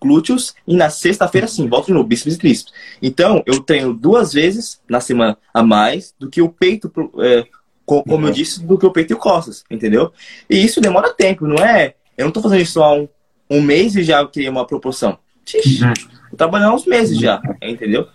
[0.00, 2.72] glúteos, e na sexta-feira, sim, volto de novo, bíceps e tríceps.
[3.02, 7.44] Então, eu treino duas vezes na semana a mais do que o peito, é,
[7.84, 8.30] como eu uhum.
[8.30, 10.12] disse, do que o peito e o costas, entendeu?
[10.48, 11.94] E isso demora tempo, não é?
[12.16, 13.08] Eu não estou fazendo isso há um,
[13.50, 15.18] um mês e já criei uma proporção.
[15.44, 15.92] Xixi, uhum.
[16.30, 18.06] Eu trabalhando há uns meses já, entendeu?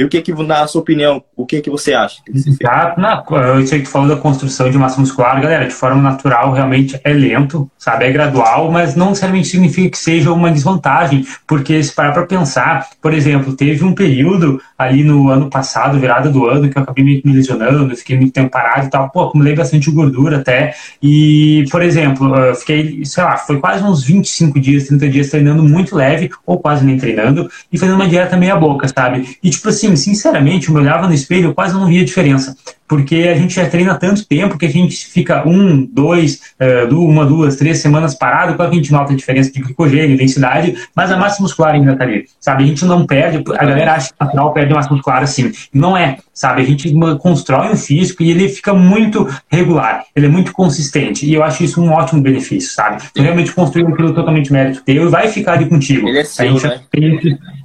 [0.00, 2.22] E o que que, na sua opinião, o que que você acha?
[2.24, 5.74] Que ah, na, eu sei que tu falou da construção de massa muscular, galera, de
[5.74, 8.06] forma natural, realmente é lento, sabe?
[8.06, 12.88] É gradual, mas não necessariamente significa que seja uma desvantagem, porque se parar para pensar,
[13.02, 17.04] por exemplo, teve um período ali no ano passado, virada do ano, que eu acabei
[17.04, 21.82] me lesionando, fiquei muito tempo parado e tal, pô, acumulei bastante gordura até, e, por
[21.82, 26.30] exemplo, eu fiquei, sei lá, foi quase uns 25 dias, 30 dias treinando muito leve,
[26.46, 29.36] ou quase nem treinando, e fazendo uma dieta meia boca, sabe?
[29.42, 32.56] E tipo assim, assim, sinceramente, eu me olhava no espelho, eu quase não via diferença
[32.90, 37.24] porque a gente já treina tanto tempo que a gente fica um, dois, uh, uma,
[37.24, 41.12] duas, três semanas parado, claro que a gente nota a diferença de glicogênio, densidade, mas
[41.12, 42.64] a massa muscular ainda tá ali, sabe?
[42.64, 45.96] A gente não perde, a galera acha que natural perde a massa muscular assim, não
[45.96, 46.62] é, sabe?
[46.62, 51.32] A gente constrói um físico e ele fica muito regular, ele é muito consistente, e
[51.32, 53.04] eu acho isso um ótimo benefício, sabe?
[53.14, 56.08] Tu realmente construir aquilo totalmente mérito teu e vai ficar ali contigo.
[56.08, 56.54] Ele é seu,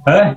[0.06, 0.36] né?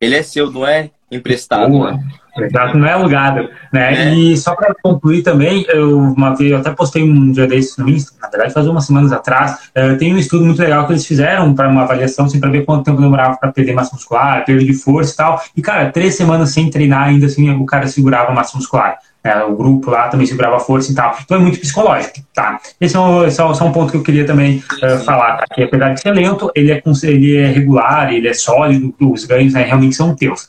[0.00, 1.92] Ele é seu, não é emprestado, Boa.
[1.92, 2.00] né?
[2.38, 4.10] Exato, não é alugado, né?
[4.10, 4.14] É.
[4.14, 7.88] E só para concluir também, eu uma vez eu até postei um dia desses no
[7.88, 11.06] Insta, na verdade faz umas semanas atrás, uh, tem um estudo muito legal que eles
[11.06, 14.64] fizeram para uma avaliação, assim, para ver quanto tempo demorava para perder massa muscular, perda
[14.64, 15.42] de força e tal.
[15.56, 18.98] E cara, três semanas sem treinar ainda assim o cara segurava massa muscular.
[19.24, 21.16] É, o grupo lá também segurava força e tal.
[21.24, 22.60] Então é muito psicológico, tá?
[22.80, 25.46] Esse é, um, esse é um ponto que eu queria também uh, falar, tá?
[25.52, 29.52] Que apesar de ser lento, ele é, ele é regular, ele é sólido, os ganhos
[29.54, 30.48] né, realmente são teus.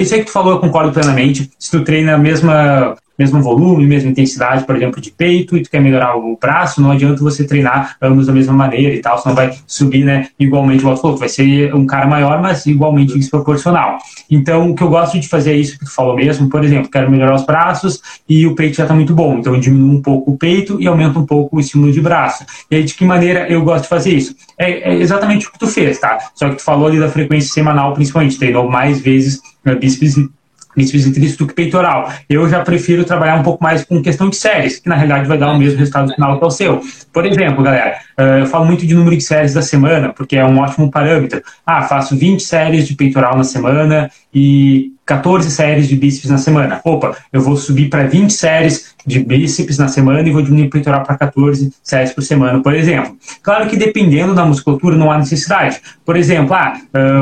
[0.00, 1.50] Isso aí que tu falou, eu concordo plenamente.
[1.58, 5.82] Se tu treina mesma mesmo volume, mesma intensidade, por exemplo, de peito, e tu quer
[5.82, 9.54] melhorar o braço, não adianta você treinar ambos da mesma maneira e tal, senão vai
[9.66, 13.98] subir, né, igualmente, o falou, vai ser um cara maior, mas igualmente desproporcional.
[14.30, 16.90] Então, o que eu gosto de fazer é isso que tu falou mesmo, por exemplo,
[16.90, 20.00] quero melhorar os braços e o peito já está muito bom, então eu diminuo um
[20.00, 22.46] pouco o peito e aumento um pouco o estímulo de braço.
[22.70, 24.34] E aí, de que maneira eu gosto de fazer isso?
[24.56, 26.16] É, é exatamente o que tu fez, tá?
[26.34, 30.16] Só que tu falou ali da frequência semanal, principalmente, treinou mais vezes bíceps
[30.76, 32.12] bíceps e do que peitoral.
[32.28, 35.38] Eu já prefiro trabalhar um pouco mais com questão de séries, que na realidade vai
[35.38, 36.80] dar o mesmo resultado final que o seu.
[37.12, 40.44] Por exemplo, galera, eh, eu falo muito de número de séries da semana, porque é
[40.44, 41.42] um ótimo parâmetro.
[41.66, 46.80] Ah, faço 20 séries de peitoral na semana e 14 séries de bíceps na semana.
[46.84, 50.70] Opa, eu vou subir para 20 séries de bíceps na semana e vou diminuir o
[50.70, 53.16] peitoral para 14 séries por semana, por exemplo.
[53.42, 55.80] Claro que dependendo da musculatura não há necessidade.
[56.04, 56.78] Por exemplo, ah,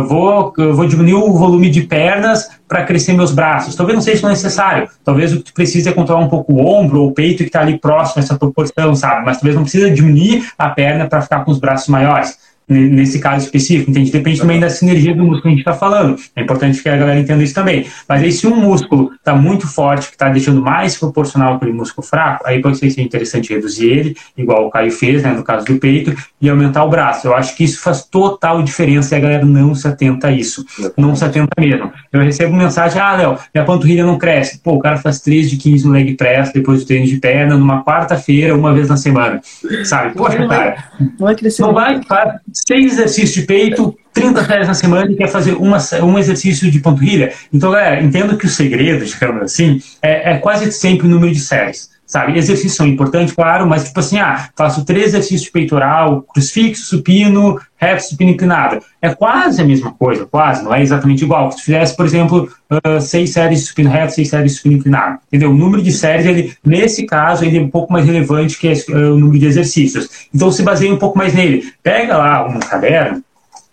[0.07, 3.74] vou, vou diminuir o volume de pernas para crescer meus braços.
[3.74, 4.87] Talvez não seja necessário.
[5.03, 7.44] Talvez o que tu precisa é controlar um pouco o ombro ou o peito que
[7.44, 9.24] está ali próximo a essa proporção, sabe?
[9.24, 12.37] Mas talvez não precisa diminuir a perna para ficar com os braços maiores
[12.68, 14.11] nesse caso específico, entende?
[14.11, 16.16] Depende também da sinergia do músculo que a gente está falando.
[16.37, 17.87] É importante que a galera entenda isso também.
[18.07, 22.07] Mas aí, se um músculo está muito forte, que está deixando mais proporcional aquele músculo
[22.07, 25.76] fraco, aí pode ser interessante reduzir ele, igual o Caio fez, né, no caso do
[25.76, 27.26] peito, e aumentar o braço.
[27.26, 30.64] Eu acho que isso faz total diferença e a galera não se atenta a isso.
[30.96, 31.90] Não se atenta mesmo.
[32.12, 34.59] Eu recebo mensagem, ah, Léo, minha panturrilha não cresce.
[34.59, 37.57] Pô, o cara faz 3 de 15 no leg press depois do treino de perna,
[37.57, 39.40] numa quarta-feira, uma vez na semana.
[39.85, 40.14] Sabe?
[40.14, 40.85] Poxa, cara.
[41.00, 41.62] Não vai crescer.
[41.62, 45.78] Não vai, cara seis exercícios de peito, 30 séries na semana e quer fazer uma,
[46.02, 47.32] um exercício de panturrilha.
[47.52, 51.40] Então, galera, entendo que o segredo, digamos assim, é, é quase sempre o número de
[51.40, 51.90] séries.
[52.08, 56.86] Sabe, exercícios são importantes, claro, mas tipo assim, ah, faço três exercícios de peitoral, crucifixo,
[56.86, 58.82] supino, reto, supino inclinado.
[59.02, 61.52] É quase a mesma coisa, quase, não é exatamente igual.
[61.52, 65.18] Se fizesse, por exemplo, uh, seis séries de supino reto, seis séries de supino inclinado,
[65.26, 65.50] entendeu?
[65.50, 69.12] O número de séries, ele, nesse caso, ele é um pouco mais relevante que uh,
[69.12, 70.08] o número de exercícios.
[70.34, 71.74] Então, se baseia um pouco mais nele.
[71.82, 73.22] Pega lá um caderno,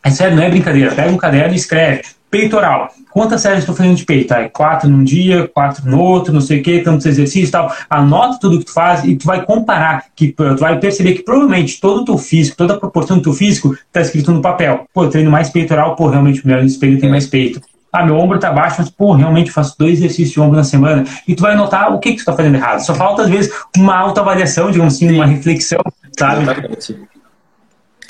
[0.04, 2.02] é sério, não é brincadeira, pega um caderno e escreve
[2.36, 2.90] Peitoral.
[3.12, 4.28] Quantas séries estou fazendo de peito?
[4.28, 4.50] Tá?
[4.50, 7.74] Quatro num dia, quatro no outro, não sei o que, tantos exercícios e tal.
[7.90, 11.80] Anota tudo que tu faz e tu vai comparar, que tu vai perceber que provavelmente
[11.80, 14.86] todo o teu físico, toda a proporção do teu físico está escrito no papel.
[14.94, 17.62] Pô, eu treino mais peitoral, pô, realmente o meu espelho tem mais peito.
[17.90, 21.06] Ah, meu ombro tá baixo, mas, pô, realmente faço dois exercícios de ombro na semana.
[21.26, 22.80] E tu vai notar o que, que tu tá fazendo errado.
[22.80, 25.80] Só falta, às vezes, uma autoavaliação, digamos assim, uma reflexão,
[26.20, 26.44] sabe?
[26.44, 27.15] Exatamente.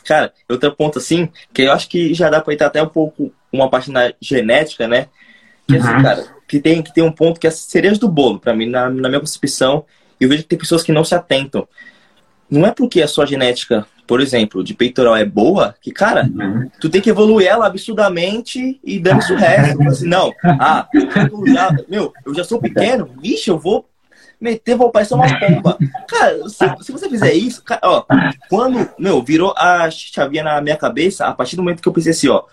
[0.06, 3.34] Cara, outro ponto assim, que eu acho que já dá para entrar até um pouco
[3.52, 5.08] uma parte na genética, né?
[5.68, 5.96] Que assim, uhum.
[5.96, 8.68] assim, cara, que tem, que tem um ponto que é cereja do bolo, para mim,
[8.68, 9.84] na, na minha concepção.
[10.20, 11.68] Eu vejo que tem pessoas que não se atentam.
[12.50, 16.70] Não é porque a sua genética, por exemplo, de peitoral é boa, que, cara, uhum.
[16.80, 19.82] tu tem que evoluir ela absurdamente e dando-se o resto.
[19.82, 23.90] assim, não, ah, eu já, meu, eu já sou pequeno, vixe, eu vou
[24.40, 25.78] meter, vou parecer uma pomba.
[26.08, 28.06] Cara, se, se, você fizer isso, cara, ó,
[28.50, 32.12] quando, meu, virou a chavinha na minha cabeça, a partir do momento que eu pensei
[32.12, 32.44] assim, ó,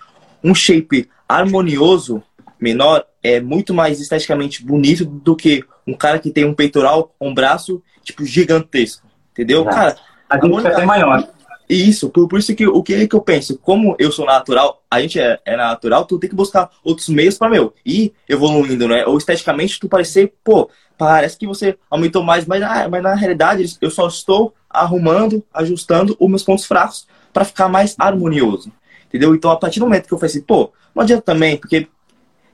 [0.42, 2.22] um shape harmonioso,
[2.60, 7.34] menor, é muito mais esteticamente bonito do que um cara que tem um peitoral, um
[7.34, 9.06] braço, tipo, gigantesco.
[9.32, 9.64] Entendeu?
[9.64, 9.96] Cara,
[10.28, 11.28] a gente é maior.
[11.68, 15.00] Isso, por, por isso que o que, que eu penso, como eu sou natural, a
[15.00, 19.06] gente é, é natural, tu tem que buscar outros meios para meu, ir evoluindo, né?
[19.06, 23.76] Ou esteticamente tu parecer, pô, parece que você aumentou mais, mas, ah, mas na realidade
[23.80, 28.70] eu só estou arrumando, ajustando os meus pontos fracos para ficar mais harmonioso.
[29.06, 29.34] Entendeu?
[29.34, 31.88] Então, a partir do momento que eu falei assim, pô, não adianta também, porque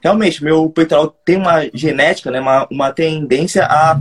[0.01, 4.01] realmente meu peitoral tem uma genética, né, uma, uma tendência a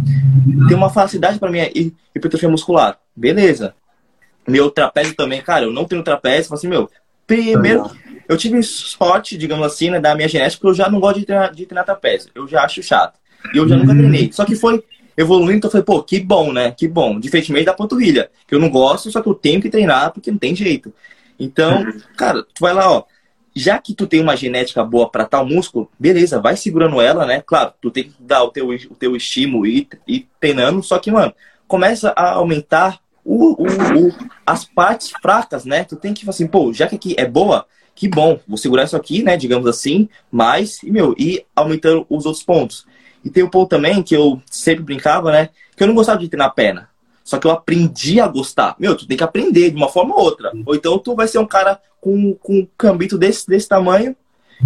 [0.67, 1.70] ter uma facilidade para minha
[2.15, 2.98] hipertrofia muscular.
[3.15, 3.76] Beleza.
[4.48, 6.90] Meu trapézio também, cara, eu não tenho trapézio, assim, meu,
[7.26, 7.92] primeiro,
[8.28, 11.26] eu tive sorte, digamos assim, né, da minha genética, porque eu já não gosto de
[11.26, 12.32] treinar, de treinar trapézio.
[12.34, 13.20] Eu já acho chato.
[13.54, 13.82] E eu já uhum.
[13.82, 14.32] nunca treinei.
[14.32, 14.84] Só que foi
[15.18, 16.72] evoluindo, então eu falei, pô, que bom, né?
[16.72, 17.20] Que bom.
[17.20, 20.38] Diferentemente da panturrilha, que eu não gosto, só que eu tenho que treinar porque não
[20.38, 20.94] tem jeito.
[21.40, 22.00] Então, uhum.
[22.16, 23.04] cara, tu vai lá, ó.
[23.56, 27.42] Já que tu tem uma genética boa para tal músculo, beleza, vai segurando ela, né?
[27.44, 31.10] Claro, tu tem que dar o teu, o teu estímulo e ir treinando, só que,
[31.10, 31.34] mano,
[31.68, 34.13] começa a aumentar o, o, o,
[34.46, 35.84] as partes fracas, né?
[35.84, 38.86] Tu tem que falar assim, pô, já que aqui é boa, que bom, vou segurar
[38.86, 39.36] isso aqui, né?
[39.36, 42.86] Digamos assim, mas, e, meu, e aumentando os outros pontos.
[43.26, 45.50] E tem um ponto também que eu sempre brincava, né?
[45.76, 46.90] Que eu não gostava de treinar perna.
[47.22, 48.78] Só que eu aprendi a gostar.
[48.80, 50.54] Meu, tu tem que aprender de uma forma ou outra.
[50.66, 54.16] Ou então tu vai ser um cara com, com um cambito desse, desse tamanho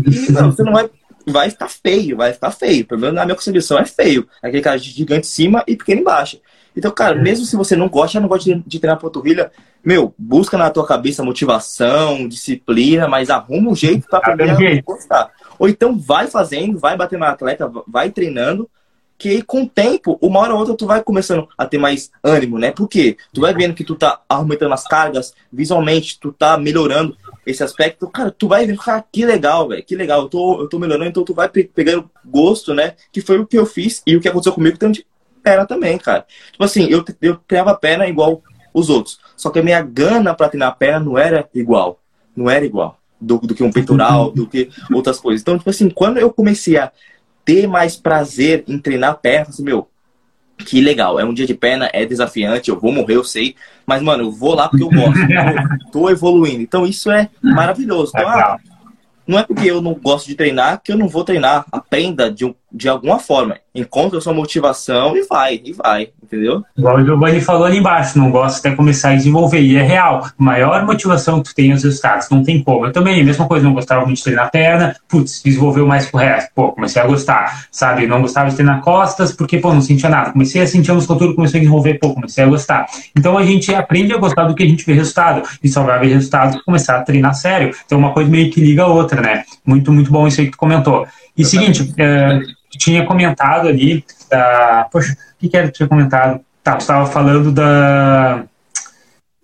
[0.06, 0.88] e não, você não vai.
[1.28, 2.86] Vai ficar feio, vai ficar feio.
[2.86, 4.28] Pelo menos na minha concepção é feio.
[4.42, 6.40] Aquele cara gigante em cima e pequeno embaixo.
[6.76, 9.52] Então, cara, mesmo se você não gosta, não gosta de, de treinar panturrilha,
[9.84, 15.32] meu, busca na tua cabeça motivação, disciplina, mas arruma um jeito para aprender a gostar.
[15.60, 18.70] Ou então vai fazendo, vai batendo na atleta, vai treinando,
[19.22, 22.58] que com o tempo, uma hora ou outra, tu vai começando a ter mais ânimo,
[22.58, 22.72] né?
[22.72, 27.64] Porque tu vai vendo que tu tá aumentando as cargas, visualmente, tu tá melhorando esse
[27.64, 30.80] aspecto, cara, tu vai vendo, cara, que legal, velho, que legal, eu tô, eu tô
[30.80, 32.96] melhorando, então tu vai pegando gosto, né?
[33.12, 35.06] Que foi o que eu fiz e o que aconteceu comigo de
[35.42, 36.26] perna também, cara.
[36.52, 38.42] Tipo assim, eu, eu treinava perna igual
[38.74, 42.00] os outros, só que a minha gana pra treinar perna não era igual,
[42.36, 45.42] não era igual do, do que um peitoral, do que outras coisas.
[45.42, 46.92] Então, tipo assim, quando eu comecei a
[47.46, 49.88] ter mais prazer em treinar perna, assim, meu,
[50.58, 54.02] que legal, é um dia de perna, é desafiante, eu vou morrer, eu sei, mas,
[54.02, 55.20] mano, eu vou lá porque eu gosto,
[55.92, 56.62] tô, tô evoluindo.
[56.62, 58.12] Então, isso é maravilhoso.
[58.16, 58.58] Então, ah,
[59.26, 61.66] não é porque eu não gosto de treinar que eu não vou treinar.
[61.72, 63.58] Aprenda de, de alguma forma.
[63.74, 66.64] Encontre a sua motivação e vai, e vai, entendeu?
[66.78, 69.62] Igual o Giovanni falou ali embaixo, não gosta até começar a desenvolver.
[69.62, 70.28] E é real.
[70.38, 72.30] Maior motivação que tu tem é os resultados.
[72.30, 72.86] Não tem como.
[72.86, 74.96] Eu também, mesma coisa, não gostava muito de treinar perna.
[75.08, 76.52] Putz, desenvolveu mais pro resto.
[76.54, 77.66] Pô, comecei a gostar.
[77.72, 78.08] Sabe?
[78.08, 80.32] Não gostava de treinar costas porque, pô, não sentia nada.
[80.32, 82.86] Comecei a sentir a musculatura, comecei a desenvolver, pô, comecei a gostar.
[83.18, 85.44] Então a gente aprende a gostar do que a gente vê resultado.
[85.64, 87.74] E só vai ver resultado começar a treinar sério.
[87.86, 89.44] Então uma coisa meio que liga a outra, né?
[89.66, 91.08] Muito, muito bom isso aí que tu comentou.
[91.42, 92.40] E seguinte, é,
[92.72, 96.42] tinha comentado ali, da, poxa, o que, que era que tinha comentado?
[96.64, 98.44] Tá, tu estava falando da.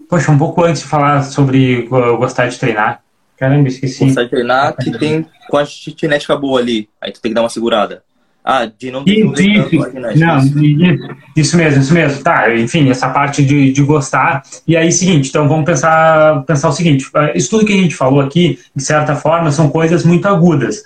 [0.10, 3.02] Poxa, um pouco antes de falar sobre gostar de treinar.
[3.38, 4.06] Caramba, esqueci.
[4.06, 6.90] Gostar de treinar que tem com a genética boa ali.
[7.02, 8.04] Aí tu tem que dar uma segurada.
[8.50, 9.42] Ah, de não isso,
[9.76, 10.98] isso, não, isso,
[11.36, 12.24] isso mesmo, isso mesmo.
[12.24, 14.42] Tá, enfim, essa parte de, de gostar.
[14.66, 18.22] E aí, seguinte, então vamos pensar, pensar o seguinte: isso tudo que a gente falou
[18.22, 20.82] aqui, de certa forma, são coisas muito agudas.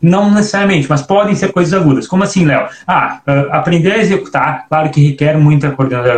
[0.00, 2.06] Não necessariamente, mas podem ser coisas agudas.
[2.06, 2.68] Como assim, Léo?
[2.86, 3.20] Ah,
[3.50, 5.74] aprender a executar, claro que requer muita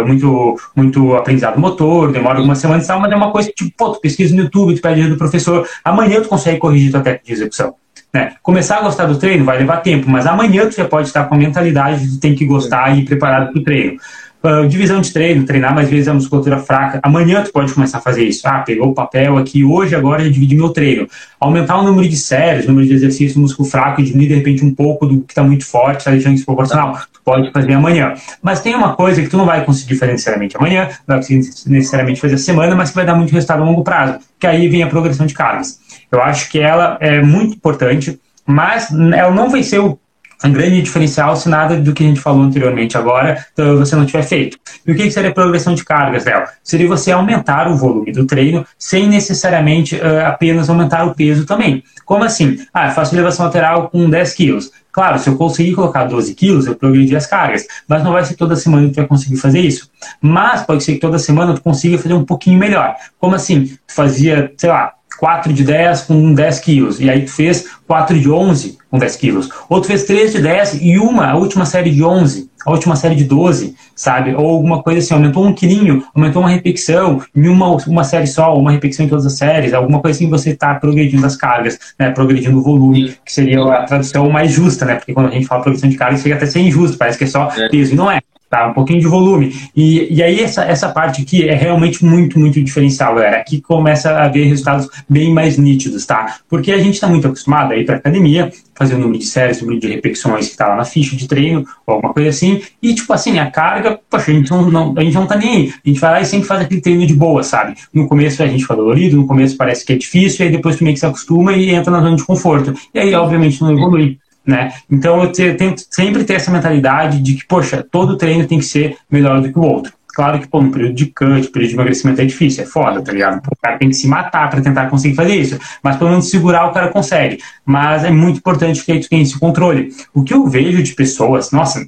[0.06, 3.72] muito, muito aprendizado motor, demora algumas semanas e tal, mas é uma coisa que, tipo,
[3.78, 7.24] pô, tu pesquisa no YouTube, tu pede do professor, amanhã tu consegue corrigir tua técnica
[7.24, 7.81] de execução.
[8.14, 8.34] Né?
[8.42, 11.34] Começar a gostar do treino vai levar tempo, mas amanhã tu já pode estar com
[11.34, 13.98] a mentalidade de tem que gostar e preparado para o treino.
[14.44, 16.98] Uh, divisão de treino, treinar mais vezes a musculatura fraca.
[17.00, 18.48] Amanhã tu pode começar a fazer isso.
[18.48, 21.06] Ah, pegou o papel aqui, hoje, agora já dividi meu treino.
[21.38, 24.34] Aumentar o número de séries, o número de exercícios no músculo fraco e diminuir de
[24.34, 26.98] repente um pouco do que está muito forte, está deixando desproporcional.
[27.12, 28.14] Tu pode fazer amanhã.
[28.42, 31.48] Mas tem uma coisa que tu não vai conseguir fazer necessariamente amanhã, não vai conseguir
[31.68, 34.68] necessariamente fazer a semana, mas que vai dar muito resultado a longo prazo, que aí
[34.68, 35.78] vem a progressão de cargas.
[36.10, 39.98] Eu acho que ela é muito importante, mas ela não vai ser o
[40.44, 43.44] um grande diferencial se nada do que a gente falou anteriormente agora
[43.78, 44.58] você não tiver feito.
[44.86, 46.44] E o que seria progressão de cargas, Léo?
[46.62, 51.82] Seria você aumentar o volume do treino sem necessariamente uh, apenas aumentar o peso também.
[52.04, 52.58] Como assim?
[52.72, 54.70] Ah, faço elevação lateral com 10 quilos.
[54.92, 58.34] Claro, se eu conseguir colocar 12 quilos, eu progredi as cargas, mas não vai ser
[58.34, 59.90] toda semana que tu vai conseguir fazer isso.
[60.20, 62.94] Mas pode ser que toda semana tu consiga fazer um pouquinho melhor.
[63.18, 63.64] Como assim?
[63.86, 68.18] Tu fazia, sei lá, 4 de 10 com 10 quilos, e aí tu fez 4
[68.18, 69.48] de 11 com 10 quilos.
[69.68, 72.96] Ou tu fez 3 de 10 e uma, a última série de 11, a última
[72.96, 74.34] série de 12, sabe?
[74.34, 78.52] Ou alguma coisa assim, aumentou um quilinho, aumentou uma repetição em uma, uma série só,
[78.52, 81.78] ou uma repetição em todas as séries, alguma coisa assim você está progredindo as cargas,
[81.96, 82.10] né?
[82.10, 84.96] Progredindo o volume, que seria a tradução mais justa, né?
[84.96, 87.22] Porque quando a gente fala progressão de cargas, chega até a ser injusto, parece que
[87.22, 87.68] é só é.
[87.68, 88.20] peso, e não é
[88.52, 88.68] tá?
[88.68, 89.50] Um pouquinho de volume.
[89.74, 93.38] E, e aí essa, essa parte aqui é realmente muito, muito diferencial, galera.
[93.38, 96.36] Aqui começa a ver resultados bem mais nítidos, tá?
[96.50, 99.62] Porque a gente está muito acostumado a ir para academia, fazer o número de séries,
[99.62, 102.60] o número de repetições que está lá na ficha de treino, ou alguma coisa assim,
[102.82, 105.48] e tipo assim, a carga, poxa, a gente não, não, a gente não tá nem
[105.48, 105.74] aí.
[105.86, 107.74] A gente vai lá e sempre faz aquele treino de boa, sabe?
[107.90, 110.76] No começo a gente fica dolorido, no começo parece que é difícil, e aí depois
[110.76, 112.74] tu meio que se acostuma e entra na zona de conforto.
[112.92, 114.18] E aí, obviamente, não evolui.
[114.44, 114.72] Né?
[114.90, 118.96] Então eu tento sempre ter essa mentalidade de que, poxa, todo treino tem que ser
[119.10, 119.92] melhor do que o outro.
[120.14, 123.12] Claro que, pô, no período de cut, período de emagrecimento é difícil, é foda, tá
[123.12, 123.38] ligado?
[123.38, 125.58] O cara tem que se matar para tentar conseguir fazer isso.
[125.82, 127.38] Mas pelo menos segurar o cara consegue.
[127.64, 129.88] Mas é muito importante que tu tenha esse controle.
[130.12, 131.86] O que eu vejo de pessoas, nossa,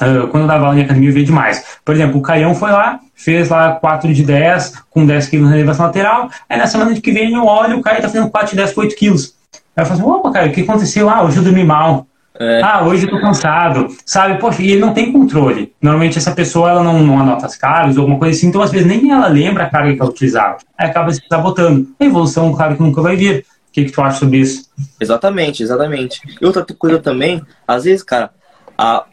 [0.00, 1.62] Uh, quando eu dava aula em academia, eu via demais.
[1.84, 5.54] Por exemplo, o Caião foi lá, fez lá 4 de 10 com 10 quilos na
[5.54, 6.30] elevação lateral.
[6.48, 8.80] Aí na semana que vem eu olho, o Caio tá fazendo 4 de 10 com
[8.80, 9.34] 8 quilos.
[9.76, 11.08] Eu falo assim, opa, cara, o que aconteceu?
[11.08, 12.06] Ah, hoje eu dormi mal.
[12.38, 12.62] É.
[12.62, 14.38] Ah, hoje eu tô cansado, sabe?
[14.40, 15.72] Poxa, e ele não tem controle.
[15.80, 18.70] Normalmente essa pessoa ela não, não anota as cargas ou alguma coisa assim, então às
[18.70, 20.58] vezes nem ela lembra a carga que ela utilizava.
[20.76, 21.88] Aí acaba se sabotando.
[22.00, 23.44] A evolução, claro que nunca vai vir.
[23.68, 24.70] O que, que tu acha sobre isso?
[25.00, 26.20] Exatamente, exatamente.
[26.40, 28.30] E outra coisa também, às vezes, cara,
[28.76, 29.04] a,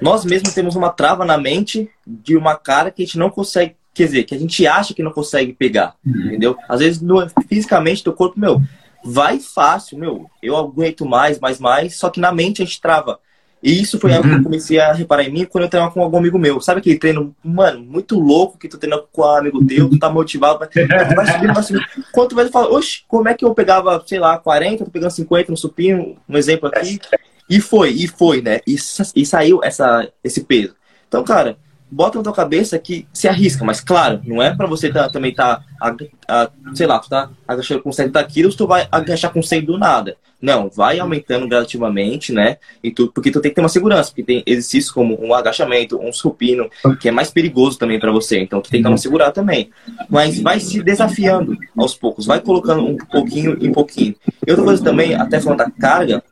[0.00, 3.74] nós mesmos temos uma trava na mente de uma cara que a gente não consegue,
[3.92, 6.28] quer dizer, que a gente acha que não consegue pegar, uhum.
[6.28, 6.56] entendeu?
[6.68, 8.62] Às vezes, no, fisicamente, teu corpo, meu,
[9.06, 13.18] vai fácil, meu, eu aguento mais, mais, mais, só que na mente a gente trava.
[13.62, 14.44] E isso foi algo que eu uhum.
[14.44, 16.60] comecei a reparar em mim quando eu treinava com algum amigo meu.
[16.60, 20.10] Sabe aquele treino, mano, muito louco que tu treina com um amigo teu, tu tá
[20.10, 21.86] motivado, vai, vai subindo, vai subindo.
[22.12, 25.10] Quando tu vai falar, oxe, como é que eu pegava, sei lá, 40, tô pegando
[25.10, 27.00] 50 no supino, um exemplo aqui.
[27.48, 28.60] E foi, e foi, né?
[28.66, 30.74] E, e saiu essa, esse peso.
[31.08, 31.56] Então, cara,
[31.90, 35.32] bota na tua cabeça que se arrisca, mas claro, não é para você tá, também
[35.32, 35.94] tá, a,
[36.28, 39.78] a, sei lá, tu tá agachando com 70 quilos, tu vai agachar com 100 do
[39.78, 40.16] nada.
[40.40, 42.58] Não, vai aumentando gradativamente, né?
[42.82, 45.98] E tu, porque tu tem que ter uma segurança, porque tem exercícios como um agachamento,
[45.98, 46.68] um supino,
[47.00, 49.70] que é mais perigoso também para você, então tu tem que dar uma segurar também.
[50.10, 54.14] Mas vai se desafiando aos poucos, vai colocando um pouquinho em pouquinho.
[54.46, 56.22] E outra coisa também, até falando da carga,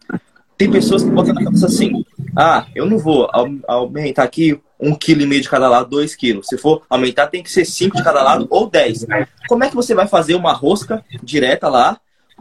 [0.59, 2.05] tem pessoas que botam na cabeça assim:
[2.37, 3.29] ah, eu não vou
[3.67, 6.47] aumentar aqui um quilo e meio de cada lado, dois quilos.
[6.47, 9.07] Se for aumentar, tem que ser cinco de cada lado ou dez.
[9.49, 11.99] Como é que você vai fazer uma rosca direta lá?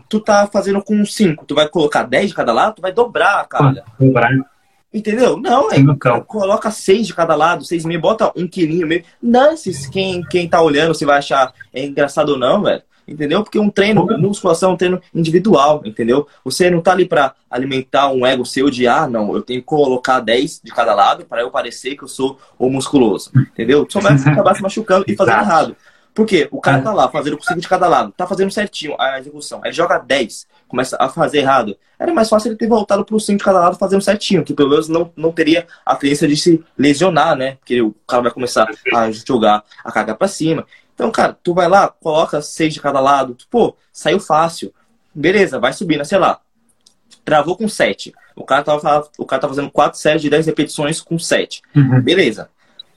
[0.09, 3.41] Tu tá fazendo com cinco, tu vai colocar dez de cada lado, tu vai dobrar
[3.41, 3.83] a carga.
[3.99, 4.31] Dobrar.
[4.93, 5.37] Entendeu?
[5.37, 5.77] Não, é,
[6.27, 9.03] coloca seis de cada lado, seis e meio, bota um quilinho meio.
[9.21, 13.43] Não, se quem, quem tá olhando, se vai achar é engraçado ou não, velho entendeu?
[13.43, 16.27] Porque um treino, musculação é um treino individual, entendeu?
[16.43, 19.65] Você não tá ali para alimentar um ego seu de, ah, não, eu tenho que
[19.65, 23.85] colocar 10 de cada lado para eu parecer que eu sou o musculoso, entendeu?
[23.89, 25.75] Só vai acabar se machucando e fazendo errado.
[26.13, 26.47] Por quê?
[26.51, 29.61] O cara tá lá fazendo 5 de cada lado, tá fazendo certinho a execução.
[29.63, 31.75] Aí joga 10, começa a fazer errado.
[31.97, 34.69] Era mais fácil ele ter voltado pro 5 de cada lado fazendo certinho, que pelo
[34.69, 37.55] menos não, não teria a tendência de se lesionar, né?
[37.55, 40.67] Porque o cara vai começar a jogar a carga para cima.
[40.93, 44.73] Então, cara, tu vai lá, coloca seis de cada lado, pô, saiu fácil.
[45.13, 46.39] Beleza, vai subindo, sei lá.
[47.25, 48.13] Travou com sete.
[48.35, 51.61] O cara tava, o cara tá fazendo quatro séries de dez repetições com sete.
[51.75, 52.01] Uhum.
[52.01, 52.49] Beleza.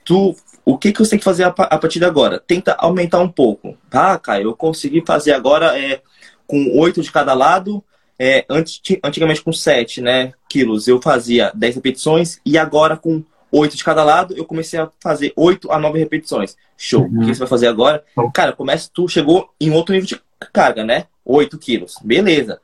[0.05, 0.35] Tu,
[0.65, 2.39] o que, que você tem que fazer a, a partir de agora?
[2.39, 3.77] Tenta aumentar um pouco.
[3.91, 6.01] Ah, cara, eu consegui fazer agora é,
[6.47, 7.83] com oito de cada lado.
[8.19, 13.23] É, antes, antigamente com 7 né, quilos eu fazia 10 repetições e agora com
[13.59, 16.57] oito de cada lado, eu comecei a fazer oito a nove repetições.
[16.77, 17.05] Show.
[17.05, 17.23] Uhum.
[17.23, 18.05] O que você vai fazer agora?
[18.33, 20.21] Cara, começa, tu chegou em outro nível de
[20.53, 21.07] carga, né?
[21.25, 21.97] 8 quilos.
[22.03, 22.61] Beleza.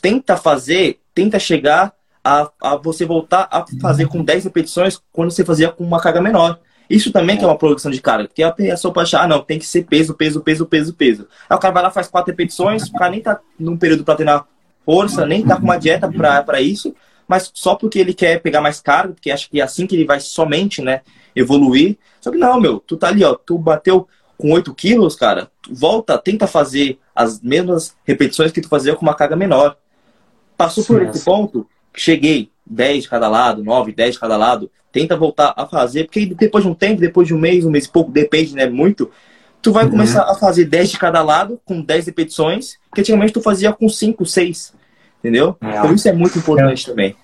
[0.00, 1.92] Tenta fazer, tenta chegar
[2.24, 6.20] a, a você voltar a fazer com 10 repetições quando você fazia com uma carga
[6.20, 6.58] menor.
[6.88, 9.42] Isso também que é uma progressão de carga, porque a pessoa pode achar, ah, não,
[9.42, 11.26] tem que ser peso, peso, peso, peso, peso.
[11.50, 14.14] Aí o cara vai lá, faz quatro repetições, o cara nem tá num período para
[14.14, 14.46] treinar
[14.84, 16.94] força, nem tá com uma dieta para isso,
[17.28, 20.04] mas só porque ele quer pegar mais carga, porque acha que é assim que ele
[20.04, 21.00] vai somente, né,
[21.34, 21.96] evoluir.
[22.20, 24.06] Só que não, meu, tu tá ali, ó, tu bateu
[24.38, 29.14] com 8 quilos, cara, volta, tenta fazer as mesmas repetições que tu fazia com uma
[29.14, 29.76] carga menor.
[30.56, 31.24] Passou sim, por esse sim.
[31.24, 36.04] ponto, cheguei, 10 de cada lado, 9, 10 de cada lado, tenta voltar a fazer,
[36.04, 38.68] porque depois de um tempo, depois de um mês, um mês e pouco, depende, né,
[38.68, 39.10] muito,
[39.62, 39.90] tu vai uhum.
[39.90, 43.88] começar a fazer 10 de cada lado, com 10 repetições, que antigamente tu fazia com
[43.88, 44.75] 5, 6.
[45.26, 45.56] Entendeu?
[45.60, 45.78] É.
[45.78, 47.16] Então isso é muito importante também.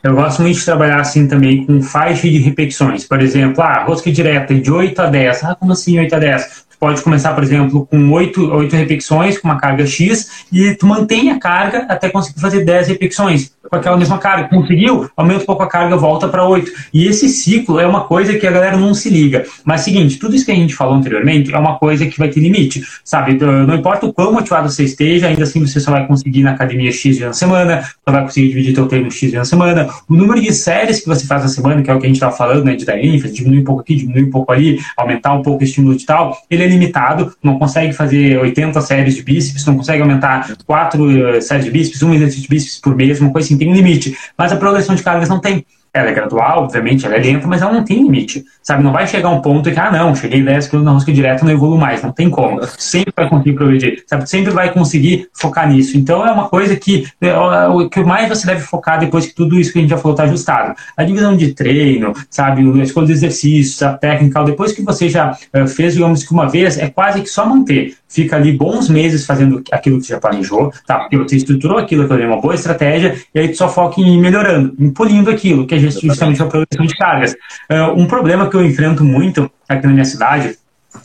[0.00, 3.04] Eu gosto muito de trabalhar assim também com faixa de repetições.
[3.04, 5.44] Por exemplo, ah, rosca direta de 8 a 10.
[5.44, 6.64] Ah, como assim 8 a 10?
[6.82, 11.30] pode começar, por exemplo, com 8, 8 repetições, com uma carga X, e tu mantém
[11.30, 14.48] a carga até conseguir fazer 10 repetições com aquela mesma carga.
[14.48, 15.08] Conseguiu?
[15.16, 16.70] Aumenta um pouco a carga, volta para 8.
[16.92, 19.44] E esse ciclo é uma coisa que a galera não se liga.
[19.64, 22.40] Mas seguinte, tudo isso que a gente falou anteriormente é uma coisa que vai ter
[22.40, 23.34] limite, sabe?
[23.34, 26.90] Não importa o quão motivado você esteja, ainda assim você só vai conseguir na academia
[26.90, 29.88] X dias na semana, só vai conseguir dividir teu treino X dias na semana.
[30.08, 32.16] O número de séries que você faz na semana, que é o que a gente
[32.16, 35.34] estava falando, né, de dar ênfase, diminuir um pouco aqui, diminuir um pouco ali, aumentar
[35.34, 39.22] um pouco o estímulo de tal, ele é limitado, não consegue fazer 80 séries de
[39.22, 42.94] bíceps, não consegue aumentar 4 uh, eh, séries de bíceps, um exercício de bíceps por
[42.94, 44.16] mês, uma coisa assim, tem limite.
[44.36, 45.64] Mas a progressão de cargas não tem.
[45.94, 48.82] Ela é gradual, obviamente, ela é lenta, mas ela não tem limite, sabe?
[48.82, 51.52] Não vai chegar um ponto que, ah, não, cheguei 10 kg na rosca direta, não
[51.52, 52.60] evoluo mais, não tem como.
[52.78, 54.28] Sempre vai conseguir progredir, sabe?
[54.28, 55.98] Sempre vai conseguir focar nisso.
[55.98, 57.36] Então, é uma coisa que é,
[57.68, 60.12] o que mais você deve focar depois que tudo isso que a gente já falou
[60.12, 60.74] está ajustado.
[60.96, 62.62] A divisão de treino, sabe?
[62.80, 66.48] A escolha de exercícios, a técnica, depois que você já uh, fez, digamos que uma
[66.48, 67.94] vez, é quase que só manter.
[68.08, 71.00] Fica ali bons meses fazendo aquilo que você já planejou, tá?
[71.00, 74.16] Porque você estruturou aquilo que é uma boa estratégia, e aí tu só foca em
[74.16, 77.34] ir melhorando, em polindo aquilo, que é justamente a progressão de cargas.
[77.70, 80.56] Uh, um problema que eu enfrento muito aqui na minha cidade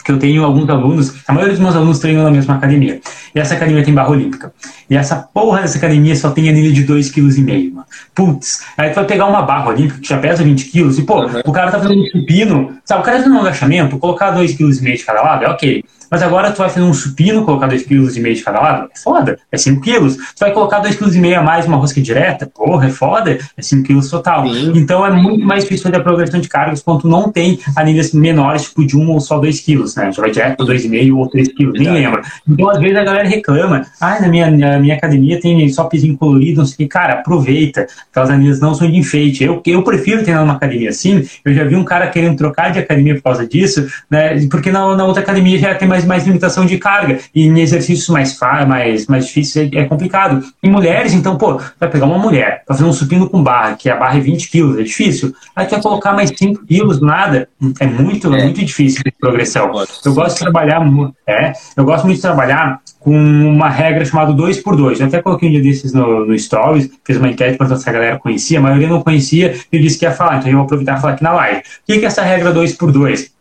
[0.04, 3.00] que eu tenho alguns alunos, a maioria dos meus alunos treinam na mesma academia.
[3.34, 4.54] E essa academia tem barra olímpica.
[4.90, 7.86] E essa porra dessa academia só tem anilha de 2,5 kg, mano.
[8.14, 11.22] Putz, aí tu vai pegar uma barra olímpica que já pesa 20 kg e, pô,
[11.22, 11.42] uhum.
[11.46, 14.58] o cara tá fazendo um supino, sabe, o cara tá fazendo um agachamento, colocar 2,5
[14.58, 15.84] kg de cada lado, é ok.
[16.10, 18.90] Mas agora tu vai fazer um supino, colocar 2,5 kg de cada lado?
[18.94, 20.10] É foda, é 5 kg.
[20.10, 22.50] Tu vai colocar 2,5 kg a mais uma rosca direta?
[22.54, 24.48] Porra, é foda, é 5 kg total.
[24.48, 24.74] Sim.
[24.76, 28.12] Então é muito mais difícil fazer a progressão de cargas quando tu não tem anilhas
[28.14, 30.12] menores, tipo de 1 ou só 2 kg, né?
[30.12, 32.22] Já vai direto 2,5 ou 3 kg, nem lembro.
[32.48, 36.18] Então às vezes a galera reclama, ah, na minha, na minha academia tem só pisinho
[36.18, 36.88] colorido, não sei o que.
[36.88, 39.44] Cara, aproveita, aquelas anilhas não são de enfeite.
[39.44, 42.80] Eu, eu prefiro treinar numa academia assim, eu já vi um cara querendo trocar de
[42.80, 44.46] academia por causa disso, né?
[44.50, 47.20] Porque na, na outra academia já tem mais, mais limitação de carga.
[47.34, 48.38] E em exercícios mais,
[48.68, 50.44] mais, mais difíceis é, é complicado.
[50.64, 53.90] Em mulheres, então, pô, vai pegar uma mulher, vai fazer um supino com barra, que
[53.90, 55.34] a barra é 20 quilos, é difícil.
[55.56, 57.48] Aí tu vai colocar mais 5 quilos nada,
[57.80, 58.44] é muito, é.
[58.44, 59.72] muito difícil de progressão.
[60.06, 60.82] Eu gosto de trabalhar,
[61.28, 65.22] é, eu gosto muito de trabalhar com uma regra chamada 2 por 2 Eu até
[65.22, 68.60] coloquei um dia desses no, no Stories, fiz uma enquete para se a galera conhecia,
[68.60, 71.14] a maioria não conhecia e disse que ia falar, então eu vou aproveitar e falar
[71.14, 71.60] aqui na live.
[71.60, 73.37] O que é essa regra 2 por 2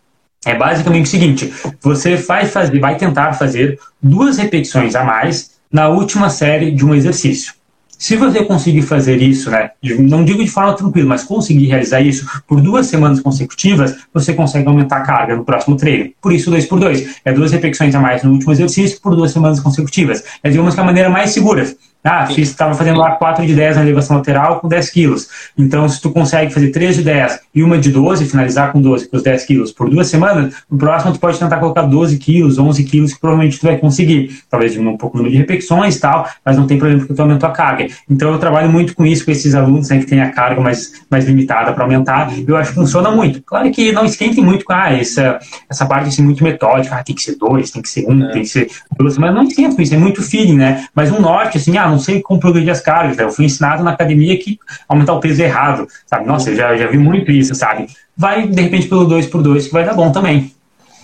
[0.47, 5.88] é basicamente o seguinte: você vai fazer, vai tentar fazer duas repetições a mais na
[5.88, 7.55] última série de um exercício.
[7.99, 12.26] Se você conseguir fazer isso, né, não digo de forma tranquila, mas conseguir realizar isso
[12.47, 16.12] por duas semanas consecutivas, você consegue aumentar a carga no próximo treino.
[16.20, 17.18] Por isso, dois por dois.
[17.24, 20.22] É duas repetições a mais no último exercício por duas semanas consecutivas.
[20.42, 21.66] É, digamos que a maneira mais segura.
[22.07, 25.29] Ah, estava fazendo lá 4 de 10 na elevação lateral com 10 quilos.
[25.59, 29.09] Então, se tu consegue fazer 3 de 10 e uma de 12, finalizar com 12,
[29.09, 32.59] com os 10 quilos por duas semanas, no próximo tu pode tentar colocar 12 quilos,
[32.59, 34.41] 11 quilos, que provavelmente tu vai conseguir.
[34.49, 37.21] Talvez um pouco o número de repetições e tal, mas não tem problema porque tu
[37.21, 37.89] aumentou a carga.
[38.09, 40.93] Então, eu trabalho muito com isso, com esses alunos né, que têm a carga mais,
[41.11, 42.31] mais limitada para aumentar.
[42.47, 43.43] Eu acho que funciona muito.
[43.43, 47.15] Claro que não esquentem muito com ah, essa, essa parte assim, muito metódica, ah, tem
[47.15, 48.33] que ser dois, tem que ser um, é.
[48.33, 50.87] tem que ser duas, mas não esquenta com isso, é muito feeling, né?
[50.95, 53.16] Mas um norte, assim, ah, não sei como progredir as cargas.
[53.16, 53.24] Né?
[53.24, 56.26] Eu fui ensinado na academia que aumentar o peso é errado, sabe?
[56.26, 57.86] Nossa, eu já, já vi muito isso, sabe?
[58.16, 60.55] Vai, de repente, pelo 2 por 2 que vai dar bom também.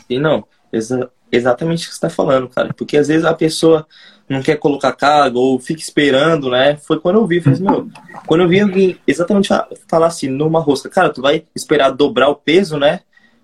[0.09, 2.75] E não, exa exatamente o que você está falando, cara.
[2.75, 3.87] Porque às vezes a pessoa
[4.29, 6.77] não quer colocar carga ou fica esperando, né?
[6.77, 7.89] Foi quando eu vi, falei assim, meu,
[8.27, 9.49] quando eu vi alguém exatamente
[9.89, 13.01] falar assim, numa rosca, cara, tu vai esperar dobrar o peso, né?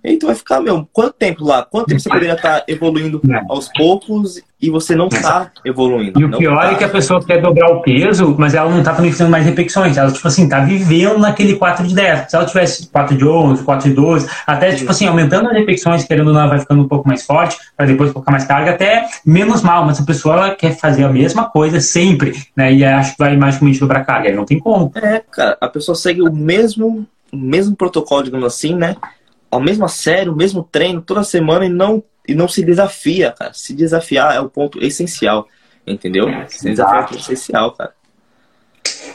[0.09, 1.63] E aí tu vai ficar, meu, quanto tempo lá?
[1.63, 6.19] Quanto tempo você poderia estar evoluindo aos poucos e você não está evoluindo?
[6.19, 6.73] E o pior tá.
[6.73, 9.45] é que a pessoa quer dobrar o peso, mas ela não está também fazendo mais
[9.45, 9.99] repetições.
[9.99, 12.31] Ela, tipo assim, tá vivendo naquele 4 de 10.
[12.31, 16.05] Se ela tivesse 4 de 11, 4 de 12, até, tipo assim, aumentando as repetições,
[16.05, 18.71] querendo ou não, ela vai ficando um pouco mais forte, para depois colocar mais carga,
[18.71, 19.85] até menos mal.
[19.85, 22.73] Mas a pessoa, ela quer fazer a mesma coisa sempre, né?
[22.73, 24.31] E acho que vai magicamente dobrar carga.
[24.31, 24.91] Aí não tem como.
[24.95, 28.97] É, cara, a pessoa segue o mesmo, o mesmo protocolo, digamos assim, né?
[29.51, 33.53] A mesma série, o mesmo treino toda semana e não, e não se desafia, cara.
[33.55, 35.46] Se desafiar é o ponto essencial,
[35.86, 36.26] entendeu?
[36.49, 37.92] Se desafiar é o ponto essencial, cara.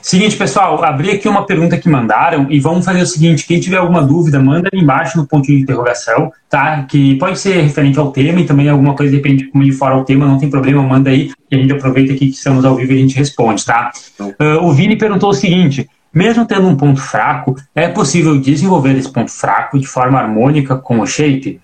[0.01, 3.77] Seguinte, pessoal, abri aqui uma pergunta que mandaram e vamos fazer o seguinte: quem tiver
[3.77, 6.83] alguma dúvida, manda ali embaixo no ponto de interrogação, tá?
[6.83, 9.95] Que pode ser referente ao tema e também alguma coisa de repente como de fora
[9.95, 12.75] ao tema, não tem problema, manda aí, que a gente aproveita aqui que estamos ao
[12.75, 13.91] vivo e a gente responde, tá?
[14.19, 19.11] Uh, o Vini perguntou o seguinte: mesmo tendo um ponto fraco, é possível desenvolver esse
[19.11, 21.59] ponto fraco de forma harmônica com o shape?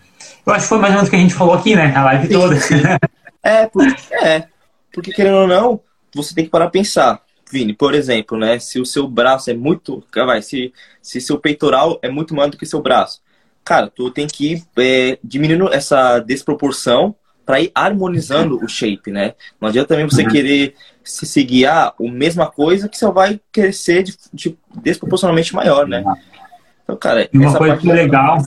[0.46, 1.94] Eu acho que foi mais ou menos o que a gente falou aqui, né?
[1.96, 2.56] A live toda.
[3.44, 4.48] é, porque, é,
[4.92, 5.80] porque querendo ou não,
[6.16, 7.22] você tem que parar a pensar.
[7.52, 8.60] Vini, por exemplo, né?
[8.60, 10.04] Se o seu braço é muito.
[10.14, 13.22] Vai, se, se seu peitoral é muito maior do que seu braço.
[13.64, 17.16] Cara, tu tem que ir é, diminuindo essa desproporção
[17.50, 19.34] para ir harmonizando o shape, né?
[19.60, 20.30] Não adianta também você uhum.
[20.30, 26.04] querer se seguir a mesma coisa que você vai crescer de, de desproporcionalmente maior, né?
[26.84, 28.38] Então, cara, e uma coisa que é legal.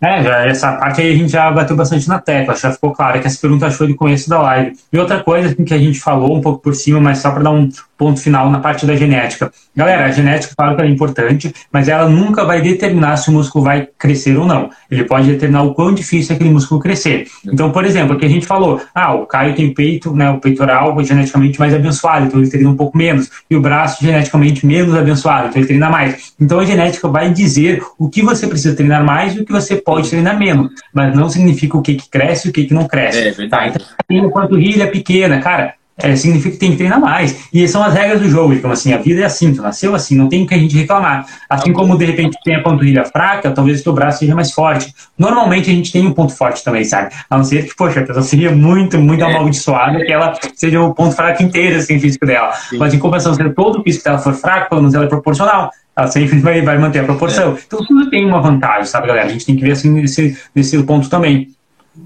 [0.00, 3.20] É, já, essa parte aí a gente já bateu bastante na tecla, já ficou claro
[3.20, 4.76] que essa pergunta foi do começo da live.
[4.92, 7.52] E outra coisa que a gente falou um pouco por cima, mas só para dar
[7.52, 7.68] um
[8.00, 9.52] ponto final na parte da genética.
[9.76, 13.62] Galera, a genética, claro que é importante, mas ela nunca vai determinar se o músculo
[13.62, 14.70] vai crescer ou não.
[14.90, 17.26] Ele pode determinar o quão difícil é aquele músculo crescer.
[17.44, 20.98] Então, por exemplo, aqui a gente falou, ah, o Caio tem peito, né, o peitoral
[21.04, 25.48] geneticamente mais abençoado, então ele treina um pouco menos, e o braço geneticamente menos abençoado,
[25.48, 26.32] então ele treina mais.
[26.40, 29.76] Então a genética vai dizer o que você precisa treinar mais e o que você
[29.76, 32.88] pode treinar menos, mas não significa o que, que cresce e o que, que não
[32.88, 33.18] cresce.
[33.18, 33.78] É, verdade.
[33.78, 33.84] Tá?
[34.10, 37.48] Então, uma panturrilha pequena, cara, é, significa que tem que treinar mais.
[37.52, 38.52] E são as regras do jogo.
[38.52, 40.76] Então, assim, a vida é assim, tu nasceu assim, não tem o que a gente
[40.76, 41.26] reclamar.
[41.48, 44.92] Assim como, de repente, tem a panturrilha fraca, talvez o teu braço seja mais forte.
[45.18, 47.14] Normalmente, a gente tem um ponto forte também, sabe?
[47.28, 49.26] A não ser que, poxa, a pessoa seria muito, muito é.
[49.26, 52.52] amaldiçoada que ela seja o ponto fraco inteiro, assim, físico dela.
[52.52, 52.78] Sim.
[52.78, 55.70] Mas, em compensação, se todo o físico dela for fraco, pelo menos ela é proporcional.
[55.96, 57.56] Ela sempre vai, vai manter a proporção.
[57.56, 57.58] É.
[57.66, 59.26] Então, tudo tem uma vantagem, sabe, galera?
[59.26, 61.48] A gente tem que ver, assim, nesse, nesse ponto também.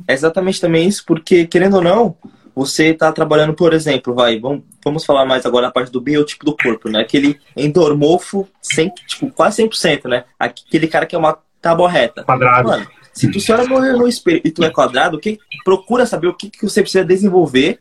[0.08, 2.16] É exatamente também isso, porque, querendo ou não,
[2.54, 6.44] você está trabalhando, por exemplo, vai, vamos, vamos falar mais agora a parte do biotipo
[6.44, 7.00] do corpo, né?
[7.00, 10.24] Aquele endormorfo, 100, tipo, quase 100%, né?
[10.38, 12.22] Aquele cara que é uma tábua reta.
[12.22, 12.68] Quadrado.
[12.68, 16.28] Mano, se tu se olha no, no espelho e tu é quadrado, que, procura saber
[16.28, 17.80] o que, que você precisa desenvolver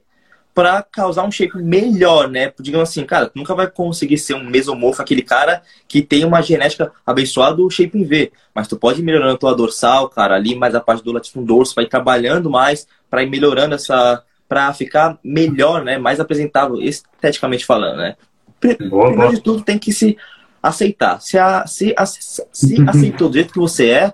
[0.54, 2.54] para causar um shape melhor, né?
[2.60, 6.42] Digamos assim, cara, tu nunca vai conseguir ser um mesomorfo, aquele cara que tem uma
[6.42, 8.32] genética abençoada do shape em V.
[8.54, 11.44] Mas tu pode ir melhorando a tua dorsal, cara, ali mais a parte do latifum
[11.44, 15.98] dorso, vai trabalhando mais para ir melhorando essa para ficar melhor, né?
[15.98, 18.16] Mais apresentável, esteticamente falando, né?
[18.60, 20.18] Primeiro boa, de tudo, tem que se
[20.64, 21.20] aceitar.
[21.20, 24.14] Se, a, se, a, se aceitou do jeito que você é,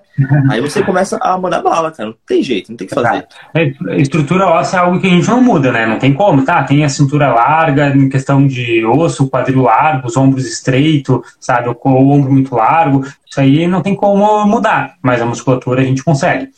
[0.49, 2.09] aí você começa a mandar bala, cara.
[2.09, 3.27] Não tem jeito, não tem que fazer.
[3.55, 3.71] É,
[4.01, 5.85] estrutura óssea é algo que a gente não muda, né?
[5.85, 6.63] Não tem como, tá?
[6.63, 11.69] Tem a cintura larga, em questão de osso, quadril largo, os ombros estreitos, sabe?
[11.69, 13.05] O, o ombro muito largo.
[13.29, 16.49] Isso aí não tem como mudar, mas a musculatura a gente consegue.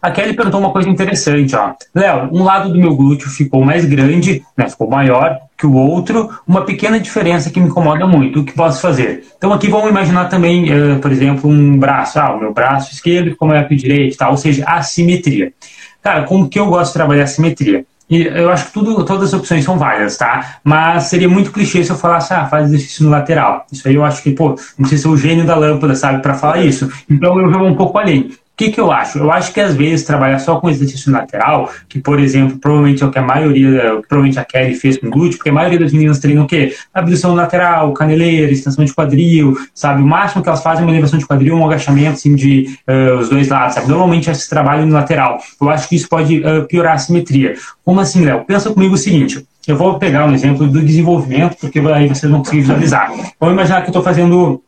[0.00, 1.72] A Kelly perguntou uma coisa interessante, ó.
[1.94, 6.30] Léo, um lado do meu glúteo ficou mais grande, né, ficou maior que o outro,
[6.46, 8.40] uma pequena diferença que me incomoda muito.
[8.40, 9.24] O que posso fazer?
[9.36, 12.20] Então aqui vamos imaginar também, uh, por exemplo, um braço.
[12.20, 14.30] Ah, o meu braço esquerdo ficou maior que o direito, tá?
[14.30, 15.52] ou seja, assimetria.
[16.00, 17.84] Cara, como que eu gosto de trabalhar assimetria?
[18.08, 20.58] E eu acho que tudo, todas as opções são válidas, tá?
[20.64, 23.66] Mas seria muito clichê se eu falasse, ah, faz exercício no lateral.
[23.70, 26.22] Isso aí eu acho que, pô, não sei se é o gênio da lâmpada, sabe,
[26.22, 26.90] para falar isso.
[27.10, 29.18] Então eu vou um pouco além que, que eu acho?
[29.18, 33.06] Eu acho que às vezes trabalhar só com exercício lateral, que por exemplo, provavelmente é
[33.06, 36.18] o que a maioria, provavelmente a Kelly fez com glúteo, porque a maioria das meninas
[36.18, 36.74] treinam o quê?
[36.92, 40.02] Abdução lateral, caneleira, extensão de quadril, sabe?
[40.02, 43.18] O máximo que elas fazem é uma elevação de quadril, um agachamento assim, de uh,
[43.20, 43.86] os dois lados, sabe?
[43.86, 45.38] Normalmente esse trabalho no lateral.
[45.60, 47.54] Eu acho que isso pode uh, piorar a simetria.
[47.84, 48.44] Como assim, Léo?
[48.44, 49.46] Pensa comigo o seguinte.
[49.68, 53.12] Eu vou pegar um exemplo do desenvolvimento, porque aí vocês vão conseguir visualizar.
[53.38, 54.60] Vamos imaginar que eu estou fazendo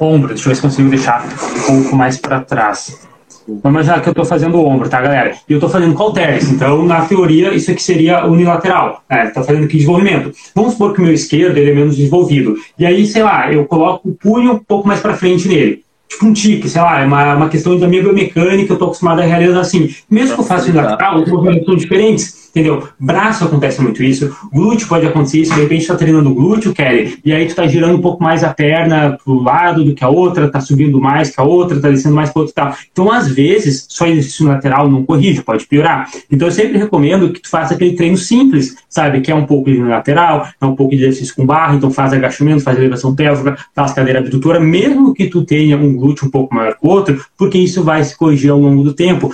[0.00, 0.28] ombro.
[0.28, 1.24] Deixa eu ver se consigo deixar
[1.68, 3.08] um pouco mais para trás.
[3.48, 5.34] Vamos imaginar que eu estou fazendo o ombro, tá, galera?
[5.48, 6.50] E eu estou fazendo halteres.
[6.50, 9.02] Então, na teoria, isso aqui seria unilateral.
[9.08, 9.28] Né?
[9.28, 10.32] Estou fazendo aqui desenvolvimento.
[10.54, 12.56] Vamos supor que o meu esquerdo ele é menos desenvolvido.
[12.78, 16.24] E aí, sei lá, eu coloco o punho um pouco mais para frente nele tipo
[16.26, 19.24] um tique, sei lá, é uma, uma questão da minha biomecânica, eu estou acostumado a
[19.24, 19.94] realizar assim.
[20.10, 22.47] Mesmo que eu faça unilateral, os movimentos são diferentes.
[22.50, 22.88] Entendeu?
[22.98, 27.32] Braço acontece muito isso, glúteo pode acontecer isso, de repente tá treinando glúteo, Kelly, e
[27.32, 30.50] aí tu tá girando um pouco mais a perna pro lado do que a outra,
[30.50, 32.74] tá subindo mais que a outra, tá descendo mais que a outra e tal.
[32.90, 36.08] Então, às vezes, só exercício lateral não corrige, pode piorar.
[36.30, 39.20] Então, eu sempre recomendo que tu faça aquele treino simples, sabe?
[39.20, 42.12] Que é um pouco de lateral, é um pouco de exercício com barra, então faz
[42.12, 46.54] agachamento, faz elevação pélvica, faz cadeira abdutora, mesmo que tu tenha um glúteo um pouco
[46.54, 49.30] maior que o outro, porque isso vai se corrigir ao longo do tempo.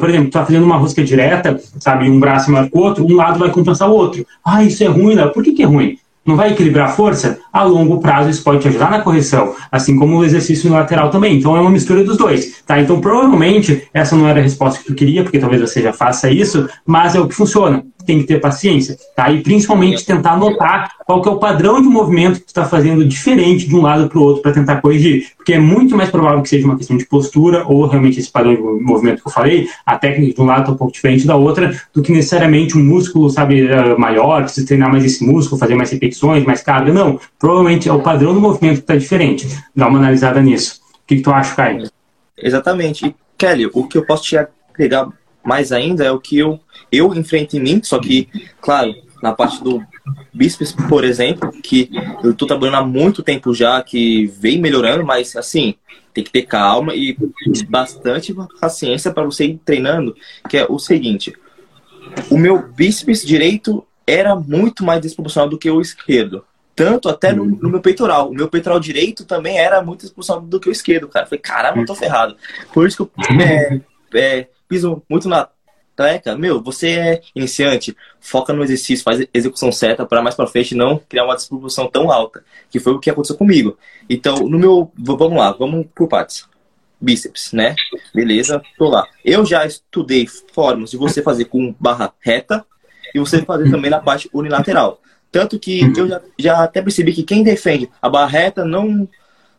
[0.00, 2.08] Por exemplo, tu tá fazendo uma rosca direta, sabe?
[2.08, 4.26] Um braço maior que o outro, um lado vai compensar o outro.
[4.44, 5.26] Ah, isso é ruim, né?
[5.26, 5.98] Por que, que é ruim?
[6.26, 7.38] Não vai equilibrar a força?
[7.52, 11.10] A longo prazo isso pode te ajudar na correção, assim como o exercício no lateral
[11.10, 11.36] também.
[11.36, 12.80] Então é uma mistura dos dois, tá?
[12.80, 16.30] Então provavelmente essa não era a resposta que tu queria, porque talvez você já faça
[16.30, 19.30] isso, mas é o que funciona tem que ter paciência, tá?
[19.30, 23.04] E principalmente tentar notar qual que é o padrão de movimento que tu está fazendo
[23.04, 26.42] diferente de um lado para o outro para tentar corrigir, porque é muito mais provável
[26.42, 29.68] que seja uma questão de postura ou realmente esse padrão de movimento que eu falei,
[29.84, 32.84] a técnica de um lado está um pouco diferente da outra, do que necessariamente um
[32.84, 37.18] músculo, sabe, eh, maior, precisa treinar mais esse músculo, fazer mais repetições, mais carga, não.
[37.38, 39.48] Provavelmente é o padrão do movimento que está diferente.
[39.74, 40.80] Dá uma analisada nisso.
[41.02, 41.90] O que, que tu acha, Caio?
[42.36, 43.06] Exatamente.
[43.06, 45.08] E, Kelly, o que eu posso te agregar
[45.44, 46.58] mais ainda é o que eu,
[46.94, 48.28] eu enfrento em mim, só que,
[48.60, 49.82] claro, na parte do
[50.32, 51.90] bíceps, por exemplo, que
[52.22, 55.74] eu estou trabalhando há muito tempo já, que vem melhorando, mas assim,
[56.12, 57.16] tem que ter calma e
[57.68, 60.14] bastante paciência para você ir treinando,
[60.48, 61.34] que é o seguinte,
[62.30, 66.44] o meu bíceps direito era muito mais desproporcional do que o esquerdo.
[66.76, 68.30] Tanto até no, no, meu peitoral.
[68.30, 71.24] O meu peitoral direito também era muito desproporcional do que o esquerdo, cara.
[71.24, 72.36] Falei, caramba, eu tô ferrado.
[72.72, 73.80] Por isso que eu é,
[74.14, 75.48] é, piso muito na
[75.94, 80.74] treca, meu, você é iniciante, foca no exercício, faz execução certa para mais para frente
[80.74, 83.76] não criar uma disproporção tão alta, que foi o que aconteceu comigo.
[84.08, 86.46] Então, no meu, vamos lá, vamos por partes.
[87.00, 87.74] Bíceps, né?
[88.14, 89.06] Beleza, tô lá.
[89.24, 92.64] Eu já estudei formas de você fazer com barra reta
[93.14, 95.00] e você fazer também na parte unilateral.
[95.30, 99.08] Tanto que eu já, já até percebi que quem defende a barra reta não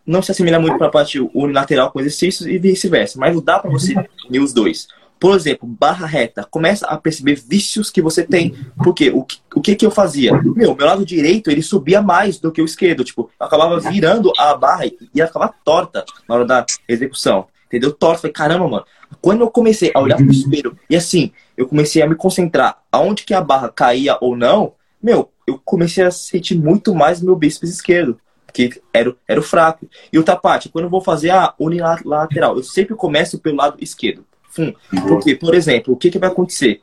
[0.06, 3.72] não se assemelha muito para a parte unilateral com exercícios e vice-versa, mas dá para
[3.72, 3.96] você
[4.30, 4.88] unir os dois.
[5.20, 8.56] Por exemplo, barra reta, começa a perceber vícios que você tem.
[8.84, 10.34] Porque o que, o que que eu fazia?
[10.42, 13.04] Meu, meu lado direito, ele subia mais do que o esquerdo.
[13.04, 17.48] Tipo, eu acabava virando a barra e ia acabar torta na hora da execução.
[17.68, 17.92] Entendeu?
[17.92, 18.22] Torta.
[18.22, 18.86] Falei, caramba, mano.
[19.22, 23.24] Quando eu comecei a olhar pro espelho e assim, eu comecei a me concentrar aonde
[23.24, 27.70] que a barra caía ou não, meu, eu comecei a sentir muito mais meu bíceps
[27.70, 28.20] esquerdo
[28.56, 29.88] que era, era o fraco.
[30.12, 34.26] E o tapate, quando eu vou fazer a unilateral, eu sempre começo pelo lado esquerdo.
[34.56, 34.74] Fum.
[35.08, 36.82] Porque, por exemplo, o que, que vai acontecer?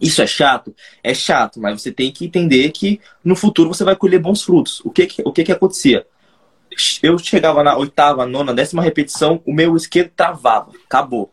[0.00, 0.74] Isso é chato?
[1.02, 4.80] É chato, mas você tem que entender que no futuro você vai colher bons frutos.
[4.84, 6.06] O que, que, o que, que acontecia?
[7.02, 10.72] Eu chegava na oitava, nona, décima repetição, o meu esquerdo travava.
[10.86, 11.32] Acabou.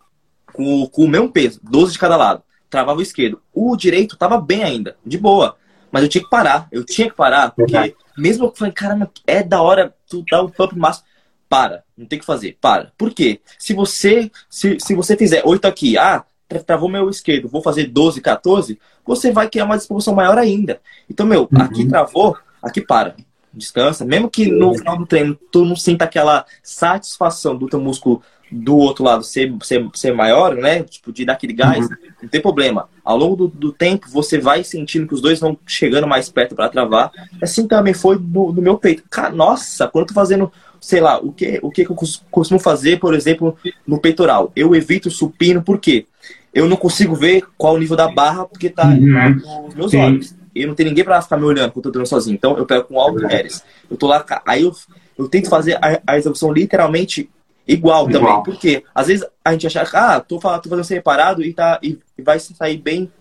[0.53, 2.43] Com, com o mesmo peso, 12 de cada lado.
[2.70, 3.41] Travava o esquerdo.
[3.53, 5.55] O direito estava bem ainda, de boa.
[5.91, 6.68] Mas eu tinha que parar.
[6.72, 10.49] Eu tinha que parar, porque mesmo eu falei, caramba, é da hora tu dar um
[10.49, 11.07] pump máximo.
[11.50, 12.91] Para, não tem que fazer, para.
[12.98, 13.39] Por quê?
[13.58, 16.26] Se você, se, se você fizer 8 aqui, ah,
[16.66, 20.82] travou meu esquerdo, vou fazer 12, 14, você vai criar uma disposição maior ainda.
[21.10, 21.62] Então, meu, uhum.
[21.62, 23.16] aqui travou, aqui para.
[23.54, 24.06] Descansa.
[24.06, 28.22] Mesmo que no final do treino tu não sinta aquela satisfação do teu músculo
[28.52, 30.84] do outro lado ser, ser, ser maior, né?
[30.84, 31.95] Tipo, de dar aquele gás, uhum.
[32.24, 32.88] não tem problema.
[33.04, 36.56] Ao longo do, do, tempo, você vai sentindo que os dois vão chegando mais perto
[36.56, 37.12] para travar.
[37.41, 39.04] Assim também foi no, no meu peito.
[39.10, 41.96] Cara, nossa, quando eu tô fazendo, sei lá, o que, o que eu
[42.30, 44.52] costumo fazer, por exemplo, no peitoral?
[44.56, 46.06] Eu evito o supino, por quê?
[46.54, 49.66] Eu não consigo ver qual o nível da barra, porque tá uhum.
[49.66, 49.98] nos meus Sim.
[49.98, 50.36] olhos.
[50.56, 52.36] E não tem ninguém para ficar me olhando quando eu tô treinando sozinho.
[52.36, 53.64] Então eu pego com alto Harris.
[53.90, 54.74] Eu tô lá, aí eu,
[55.18, 57.30] eu tento fazer a, a execução literalmente
[57.68, 58.44] igual, igual, também.
[58.44, 62.00] Porque às vezes a gente acha que, ah, tô, tô fazendo separado e, tá, e,
[62.18, 63.12] e vai sair bem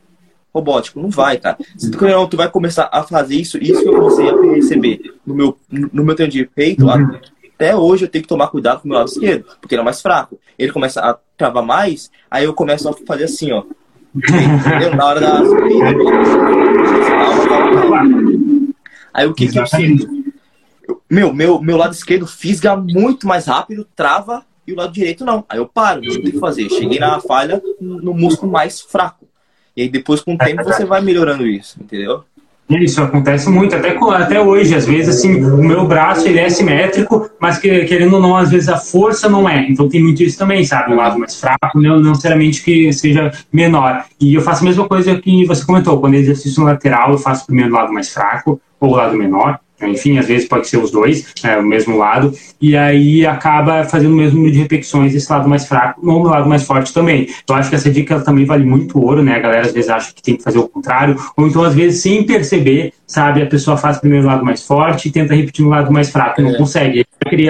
[0.54, 1.00] robótico.
[1.00, 1.58] Não vai, cara.
[1.76, 5.14] Se tu, não, tu vai começar a fazer isso, isso que eu comecei a perceber
[5.26, 7.18] no meu, no meu treino de peito, uhum.
[7.56, 9.84] Até hoje eu tenho que tomar cuidado com o meu lado esquerdo, porque ele é
[9.84, 10.38] mais fraco.
[10.58, 13.64] Ele começa a travar mais, aí eu começo a fazer assim, ó.
[14.14, 14.94] Entendeu?
[14.94, 15.40] Na hora da
[19.12, 20.06] Aí o que, que eu sinto?
[21.10, 25.42] meu, meu, meu lado esquerdo fisga muito mais rápido, trava, e o lado direito não.
[25.48, 26.68] Aí eu paro, não tem que fazer.
[26.68, 29.26] Cheguei na falha no músculo mais fraco.
[29.74, 32.24] E aí depois, com o tempo, você vai melhorando isso, entendeu?
[32.68, 37.30] Isso acontece muito, até, até hoje, às vezes, assim, o meu braço ele é simétrico,
[37.40, 39.66] mas que, querendo ou não, às vezes a força não é.
[39.68, 40.92] Então tem muito isso também, sabe?
[40.92, 44.04] Um lado mais fraco, não, não necessariamente que seja menor.
[44.20, 47.46] E eu faço a mesma coisa que você comentou, quando exercício no lateral, eu faço
[47.46, 50.90] primeiro o lado mais fraco ou o lado menor, enfim, às vezes pode ser os
[50.90, 55.30] dois, é, o mesmo lado, e aí acaba fazendo o mesmo número de repetições esse
[55.30, 57.28] lado mais fraco no lado mais forte também.
[57.48, 59.36] Eu acho que essa dica também vale muito ouro, né?
[59.36, 62.00] A galera às vezes acha que tem que fazer o contrário, ou então às vezes
[62.02, 65.70] sem perceber, sabe, a pessoa faz primeiro o lado mais forte e tenta repetir no
[65.70, 66.56] lado mais fraco, não é.
[66.56, 67.06] consegue.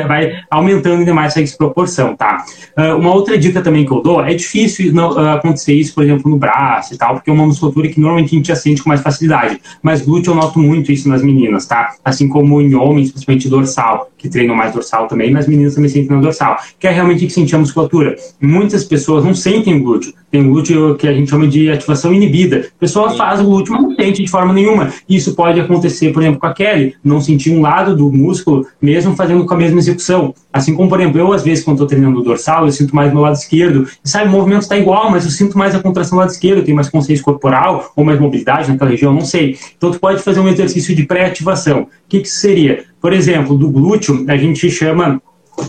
[0.07, 2.45] Vai aumentando ainda mais essa desproporção, tá?
[2.79, 6.03] Uh, uma outra dica também que eu dou, é difícil não, uh, acontecer isso, por
[6.03, 8.89] exemplo, no braço e tal, porque é uma musculatura que normalmente a gente assente com
[8.89, 11.95] mais facilidade, mas glúteo eu noto muito isso nas meninas, tá?
[12.17, 16.17] Assim como em homens, principalmente dorsal, que treinam mais dorsal também, mas meninas também sentem
[16.17, 18.17] na dorsal, que é realmente que sentir a musculatura.
[18.41, 22.69] Muitas pessoas não sentem glúteo, tem glúteo que a gente chama de ativação inibida.
[22.77, 23.17] A pessoa Sim.
[23.17, 24.93] faz o glúteo, mas não sente de forma nenhuma.
[25.09, 29.17] Isso pode acontecer, por exemplo, com a Kelly, não sentir um lado do músculo, mesmo
[29.17, 30.35] fazendo com a mesma execução.
[30.53, 33.15] Assim como, por exemplo, eu, às vezes, quando estou treinando o dorsal, eu sinto mais
[33.15, 36.19] no lado esquerdo, e sabe, o movimento está igual, mas eu sinto mais a contração
[36.19, 39.57] do lado esquerdo, tenho mais consciência corporal, ou mais mobilidade naquela região, não sei.
[39.77, 41.83] Então, tu pode fazer um exercício de pré-ativação.
[41.83, 42.85] O que, que seria?
[43.01, 45.21] Por exemplo, do glúteo, a gente chama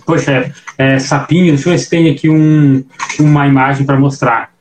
[0.05, 2.83] Poxa, é, sapinho, deixa eu ver se tem aqui um,
[3.19, 4.56] uma imagem para mostrar.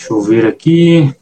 [0.00, 1.14] Deixa eu ver aqui.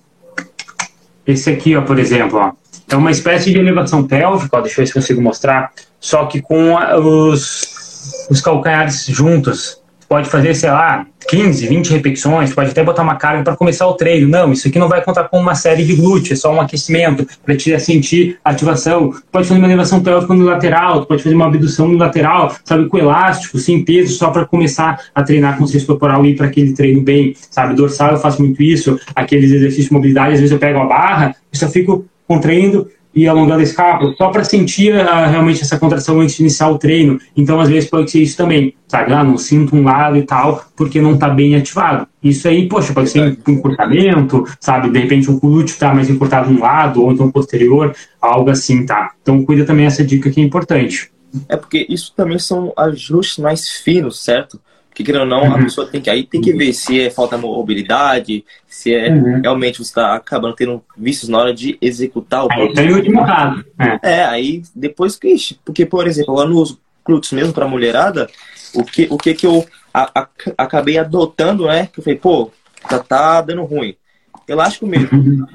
[1.26, 2.53] Esse aqui, ó, por exemplo, ó,
[2.89, 6.41] é uma espécie de elevação pélvica, ó, deixa eu ver se consigo mostrar, só que
[6.41, 9.83] com os, os calcanhares juntos.
[10.09, 13.93] Pode fazer, sei lá, 15, 20 repetições, pode até botar uma carga para começar o
[13.93, 14.26] treino.
[14.26, 17.26] Não, isso aqui não vai contar com uma série de glúteos, é só um aquecimento
[17.45, 19.12] para te sentir ativação.
[19.31, 22.97] Pode fazer uma elevação pélvica no lateral, pode fazer uma abdução no lateral, sabe, com
[22.97, 27.03] elástico, sem peso, só para começar a treinar consciência corporal e ir para aquele treino
[27.03, 27.74] bem, sabe?
[27.74, 31.37] Dorsal eu faço muito isso, aqueles exercícios de mobilidade, às vezes eu pego a barra
[31.53, 36.20] e só fico contraindo e alongando a escápula, só para sentir uh, realmente essa contração
[36.20, 37.18] antes de iniciar o treino.
[37.36, 39.12] Então, às vezes, pode ser isso também, sabe?
[39.12, 42.06] Ah, não sinto um lado e tal, porque não está bem ativado.
[42.22, 44.88] Isso aí, poxa, pode ser um encurtamento, sabe?
[44.88, 47.92] De repente, um glúteo está mais encurtado um lado, ou então posterior,
[48.22, 49.10] algo assim, tá?
[49.20, 51.10] Então, cuida também essa dica que é importante.
[51.48, 54.60] É porque isso também são ajustes mais finos, certo?
[54.99, 55.55] Porque, querendo ou não, uhum.
[55.55, 59.09] a pessoa tem que aí tem que ver se é falta de mobilidade, se é
[59.09, 59.40] uhum.
[59.40, 63.64] realmente você está acabando tendo vícios na hora de executar o Aí o último caso.
[63.78, 64.14] É.
[64.14, 65.36] é, aí depois que.
[65.64, 68.28] Porque, por exemplo, lá nos glúteos mesmo para mulherada,
[68.74, 70.28] o que, o que que eu a, a,
[70.59, 71.86] acabei adotando, né?
[71.92, 72.51] Que eu falei, pô,
[72.90, 73.94] já tá dando ruim.
[74.49, 75.16] Elástico mesmo.
[75.16, 75.46] Uhum.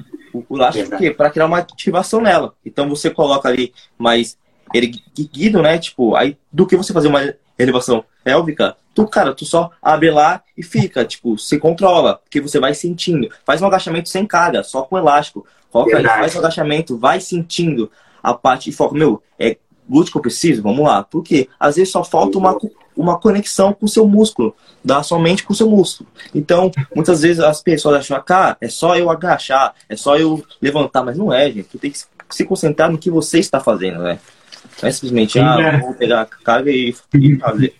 [0.48, 1.10] O, elástico por quê?
[1.10, 2.54] Para criar uma ativação nela.
[2.64, 4.38] Então você coloca ali mais
[4.72, 5.78] erguido, né?
[5.78, 7.20] Tipo, aí do que você fazer uma
[7.58, 12.58] elevação pélvica, tu, cara, tu só abre lá e fica, tipo, se controla, porque você
[12.58, 13.28] vai sentindo.
[13.44, 15.46] Faz um agachamento sem carga, só com elástico.
[15.70, 17.90] Coloca aí, faz um agachamento, vai sentindo
[18.22, 18.94] a parte de foco.
[18.94, 19.56] Meu, é
[19.88, 20.62] glúteo que eu preciso?
[20.62, 21.02] Vamos lá.
[21.02, 22.56] Porque às vezes só falta uma,
[22.96, 26.08] uma conexão com o seu músculo, dá somente com o seu músculo.
[26.34, 31.02] Então, muitas vezes as pessoas acham, ah, é só eu agachar, é só eu levantar,
[31.04, 31.68] mas não é, gente.
[31.68, 31.98] Tu tem que
[32.30, 34.18] se concentrar no que você está fazendo, né?
[34.84, 35.78] Não é simplesmente, ah, é.
[35.78, 37.74] vou pegar a carga e, e fazer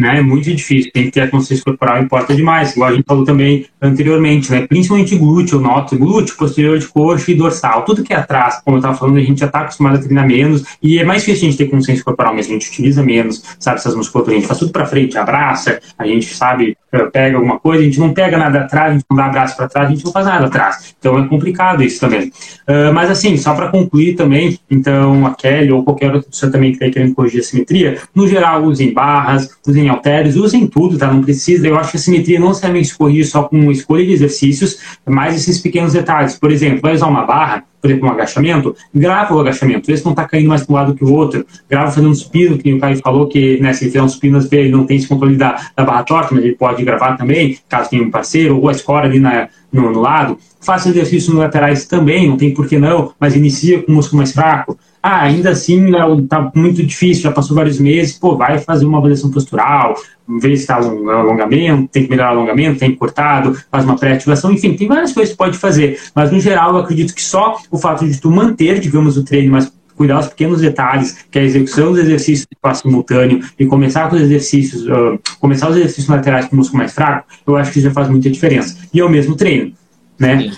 [0.00, 0.18] né?
[0.18, 3.22] É muito difícil, tem que ter a consciência corporal, importa demais, igual a gente falou
[3.22, 4.66] também anteriormente, né?
[4.66, 8.76] Principalmente glúteo, eu noto, glúteo, posterior de coxa e dorsal, tudo que é atrás, como
[8.76, 11.48] eu estava falando, a gente já está acostumado a treinar menos e é mais difícil
[11.48, 14.48] a gente ter consciência corporal, mas a gente utiliza menos, sabe, essas musculaturas, a gente
[14.48, 16.76] faz tudo para frente, abraça, a gente sabe,
[17.12, 19.68] pega alguma coisa, a gente não pega nada atrás, a gente não dá abraço para
[19.68, 20.94] trás, a gente não faz nada atrás.
[20.98, 22.28] Então é complicado isso também.
[22.68, 26.72] Uh, mas assim, só para concluir também, então a Kelly ou qualquer outra pessoa também
[26.72, 31.12] que está querendo corrigir a simetria, no geral usem barras, usem halteres, usem tudo, tá?
[31.12, 34.78] Não precisa, eu acho que a simetria não necessariamente corrige só com escolha de exercícios,
[35.06, 36.36] mas esses pequenos detalhes.
[36.38, 40.04] Por exemplo, vai usar uma barra, por exemplo, um agachamento, grava o agachamento, vê se
[40.04, 42.72] não está caindo mais para um lado que o outro, grava fazendo um supino, que
[42.72, 45.36] o Caio falou que né, se ele fizer um supino, ele não tem esse controle
[45.36, 48.72] da, da barra torta, mas ele pode gravar também, caso tenha um parceiro, ou a
[48.72, 50.38] escora ali na, no, no lado.
[50.60, 54.32] Faça exercícios laterais também, não tem por que não, mas inicia com o músculo mais
[54.32, 54.78] fraco.
[55.02, 55.90] Ah, ainda assim
[56.22, 59.94] está muito difícil, já passou vários meses, pô, vai fazer uma avaliação postural,
[60.28, 64.52] ver se está um alongamento, tem que melhorar o alongamento, tem cortado, faz uma pré-ativação,
[64.52, 65.98] enfim, tem várias coisas que pode fazer.
[66.14, 69.52] Mas no geral, eu acredito que só o fato de tu manter, digamos, o treino,
[69.52, 73.66] mas cuidar dos pequenos detalhes, que é a execução dos exercícios de passo simultâneo e
[73.66, 77.56] começar com os exercícios, uh, começar os exercícios laterais com o músculo mais fraco, eu
[77.56, 78.78] acho que já faz muita diferença.
[78.92, 79.72] E é o mesmo treino,
[80.18, 80.38] né?
[80.38, 80.52] Sim.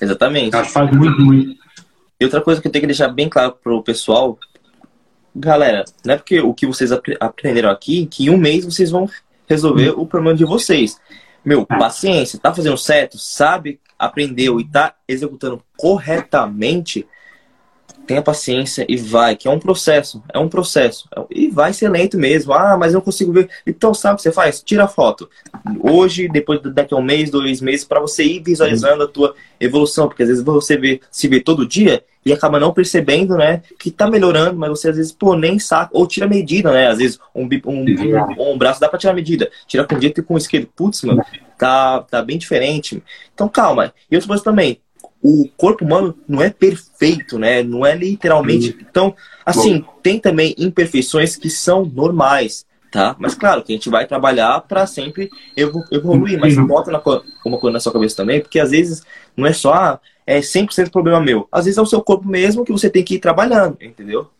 [0.00, 0.54] Exatamente.
[0.54, 1.59] Eu acho que faz muito, muito.
[2.20, 4.38] E outra coisa que eu tenho que deixar bem claro pro pessoal,
[5.34, 9.08] galera, não é porque o que vocês aprenderam aqui, que em um mês vocês vão
[9.48, 11.00] resolver o problema de vocês.
[11.42, 11.78] Meu, é.
[11.78, 17.08] paciência, tá fazendo certo, sabe, aprendeu e tá executando corretamente,
[18.10, 21.08] tenha paciência e vai, que é um processo, é um processo.
[21.30, 22.52] E vai ser lento mesmo.
[22.52, 23.48] Ah, mas eu não consigo ver.
[23.64, 24.60] Então, sabe o que você faz?
[24.60, 25.30] Tira a foto.
[25.80, 30.08] Hoje, depois daqui a um mês, dois meses, para você ir visualizando a tua evolução,
[30.08, 33.92] porque às vezes você vê, se vê todo dia e acaba não percebendo, né, que
[33.92, 37.18] tá melhorando, mas você às vezes, pô, nem saca, ou tira medida, né, às vezes
[37.34, 40.34] um, um, um, um braço dá para tirar medida, tira com o direito e com
[40.34, 41.24] o esquerdo, putz, mano,
[41.56, 43.02] tá, tá bem diferente.
[43.32, 43.94] Então, calma.
[44.10, 44.80] E outra coisa também,
[45.22, 47.62] o corpo humano não é perfeito, né?
[47.62, 48.76] Não é literalmente.
[48.80, 49.14] Então,
[49.44, 53.14] assim, tem também imperfeições que são normais, tá?
[53.18, 56.90] Mas claro que a gente vai trabalhar para sempre evoluir, mas bota
[57.44, 59.02] uma coisa na sua cabeça também, porque às vezes
[59.36, 61.46] não é só ah, é 100% problema meu.
[61.52, 64.30] Às vezes é o seu corpo mesmo que você tem que ir trabalhando, entendeu?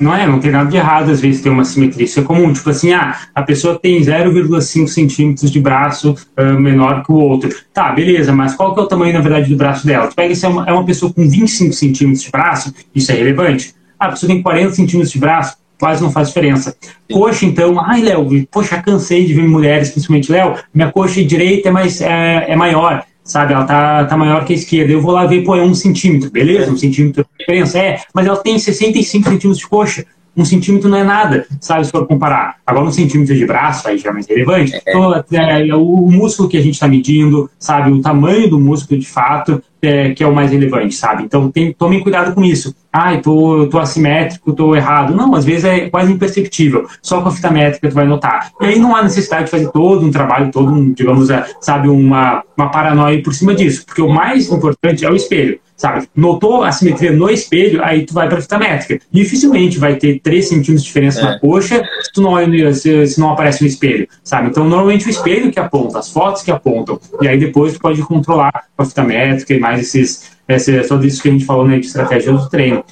[0.00, 2.04] Não é, não tem nada de errado às vezes ter uma simetria.
[2.04, 7.02] Isso é comum, tipo assim, ah, a pessoa tem 0,5 centímetros de braço uh, menor
[7.04, 7.50] que o outro.
[7.72, 10.08] Tá, beleza, mas qual que é o tamanho, na verdade, do braço dela?
[10.08, 13.14] Tu pega, se é uma, é uma pessoa com 25 centímetros de braço, isso é
[13.14, 13.74] relevante.
[13.98, 16.76] Ah, a pessoa tem 40 centímetros de braço, quase não faz diferença.
[17.12, 21.72] Coxa, então, ai, Léo, poxa, cansei de ver mulheres, principalmente, Léo, minha coxa direita é,
[21.72, 23.54] mais, é, é maior sabe?
[23.54, 24.92] Ela tá, tá maior que a esquerda.
[24.92, 26.70] Eu vou lá ver, pô, é um centímetro, beleza?
[26.70, 30.04] Um centímetro diferença, é, mas ela tem 65 centímetros de coxa.
[30.36, 31.84] Um centímetro não é nada, sabe?
[31.84, 32.56] Se for comparar.
[32.66, 34.74] Agora, um centímetro de braço, aí já é mais relevante.
[34.74, 34.80] É.
[34.88, 37.92] Então, é, é, o músculo que a gente está medindo, sabe?
[37.92, 41.22] O tamanho do músculo, de fato, é, que é o mais relevante, sabe?
[41.22, 42.74] Então, tem, tomem cuidado com isso.
[42.92, 45.14] Ah, eu tô, tô assimétrico, tô errado.
[45.14, 46.88] Não, às vezes é quase imperceptível.
[47.00, 48.50] Só com a fita métrica tu vai notar.
[48.60, 51.88] E aí não há necessidade de fazer todo um trabalho, todo um, digamos, é, sabe,
[51.88, 53.86] uma, uma paranoia por cima disso.
[53.86, 56.08] Porque o mais importante é o espelho sabe?
[56.14, 59.04] Notou a simetria no espelho, aí tu vai para fita métrica.
[59.10, 61.24] Dificilmente vai ter 3 centímetros de diferença é.
[61.24, 62.36] na coxa se, tu não,
[62.72, 64.48] se, se, não aparece no espelho, sabe?
[64.48, 68.00] Então, normalmente o espelho que aponta, as fotos que apontam, e aí depois tu pode
[68.02, 71.66] controlar com a fita métrica e mais esses, é só disso que a gente falou
[71.66, 72.84] né, de estratégia do treino.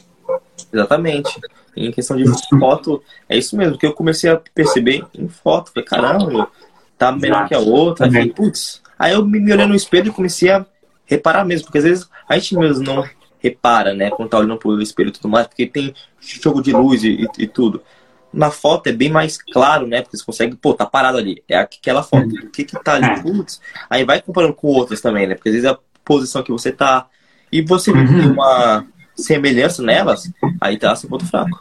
[0.73, 1.41] Exatamente.
[1.77, 2.25] Em questão de
[2.59, 5.71] foto, é isso mesmo, que eu comecei a perceber em foto.
[5.73, 6.49] Falei, caramba,
[6.99, 8.07] tá melhor que a outra.
[8.07, 8.83] Aí, putz.
[8.99, 10.65] Aí eu me olhei no espelho e comecei a
[11.13, 13.05] reparar mesmo, porque às vezes a gente mesmo não
[13.39, 17.03] repara, né, quando tá olhando pro espelho e tudo mais, porque tem jogo de luz
[17.03, 17.83] e, e, tudo.
[18.33, 21.57] Na foto é bem mais claro, né, porque você consegue, pô, tá parado ali, é
[21.59, 23.21] aquela foto, o que que tá ali, é.
[23.21, 23.61] putz,
[23.91, 27.07] aí vai comparando com outras também, né, porque às vezes a posição que você tá,
[27.51, 28.33] e você uhum.
[28.33, 31.61] uma semelhança nelas, aí tá seu ponto fraco.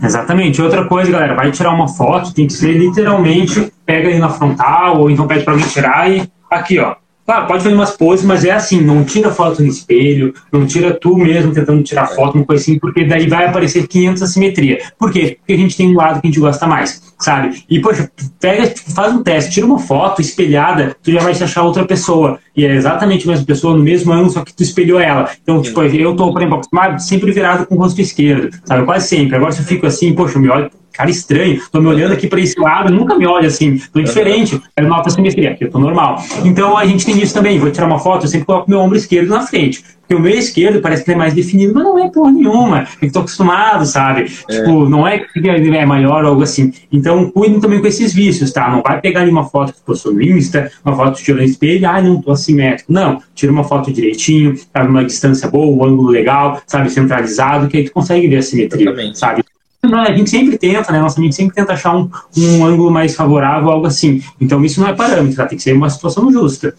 [0.00, 0.62] Exatamente.
[0.62, 5.00] Outra coisa, galera, vai tirar uma foto, tem que ser literalmente, pega ali na frontal,
[5.00, 6.94] ou então pede para alguém tirar e aqui, ó,
[7.28, 10.94] Claro, pode fazer umas poses, mas é assim, não tira foto no espelho, não tira
[10.94, 14.78] tu mesmo tentando tirar foto, uma coisa assim, porque daí vai aparecer 500 assimetria.
[14.98, 15.36] Por quê?
[15.38, 17.62] Porque a gente tem um lado que a gente gosta mais, sabe?
[17.68, 18.10] E, poxa,
[18.40, 22.38] pega, faz um teste, tira uma foto espelhada, tu já vai se achar outra pessoa.
[22.56, 25.28] E é exatamente a mesma pessoa, no mesmo ângulo, só que tu espelhou ela.
[25.42, 26.62] Então, tipo, eu tô, por exemplo,
[26.98, 28.86] sempre virado com o rosto esquerdo, sabe?
[28.86, 29.36] Quase sempre.
[29.36, 32.26] Agora se eu fico assim, poxa, eu me olho cara estranho, tô me olhando aqui
[32.26, 35.70] para esse lado, nunca me olha assim, tô diferente, é uma alta simetria, aqui eu
[35.70, 36.20] tô normal.
[36.44, 38.96] Então a gente tem isso também, vou tirar uma foto, eu sempre coloco meu ombro
[38.96, 39.84] esquerdo na frente.
[40.00, 42.86] Porque o meu esquerdo parece que é mais definido, mas não é porra nenhuma.
[43.00, 44.32] Eu tô acostumado, sabe?
[44.48, 44.56] É.
[44.56, 46.72] Tipo, não é que é maior ou algo assim.
[46.90, 48.70] Então, cuidem também com esses vícios, tá?
[48.70, 52.22] Não vai pegar uma foto que postou no Insta, uma foto tirando espelho, ah, não
[52.22, 52.90] tô assimétrico.
[52.90, 54.88] Não, tira uma foto direitinho, sabe?
[54.88, 56.88] Uma distância boa, um ângulo legal, sabe?
[56.88, 59.44] Centralizado, que aí tu consegue ver a simetria, sabe?
[59.82, 61.00] A gente sempre tenta, né?
[61.00, 64.22] Nossa mente sempre tenta achar um, um ângulo mais favorável, algo assim.
[64.40, 65.46] Então isso não é parâmetro, tá?
[65.46, 66.74] tem que ser uma situação justa.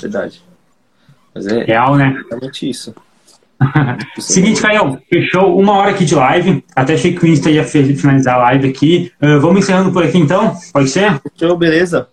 [0.00, 0.42] Verdade.
[1.34, 2.16] Mas é real, né?
[2.18, 2.94] Exatamente isso.
[4.18, 6.64] Seguinte, Caio, fechou uma hora aqui de live.
[6.74, 9.12] Até achei que o Insta ia finalizar a live aqui.
[9.22, 10.56] Uh, vamos encerrando por aqui então?
[10.72, 11.20] Pode ser?
[11.20, 12.08] Fechou, beleza.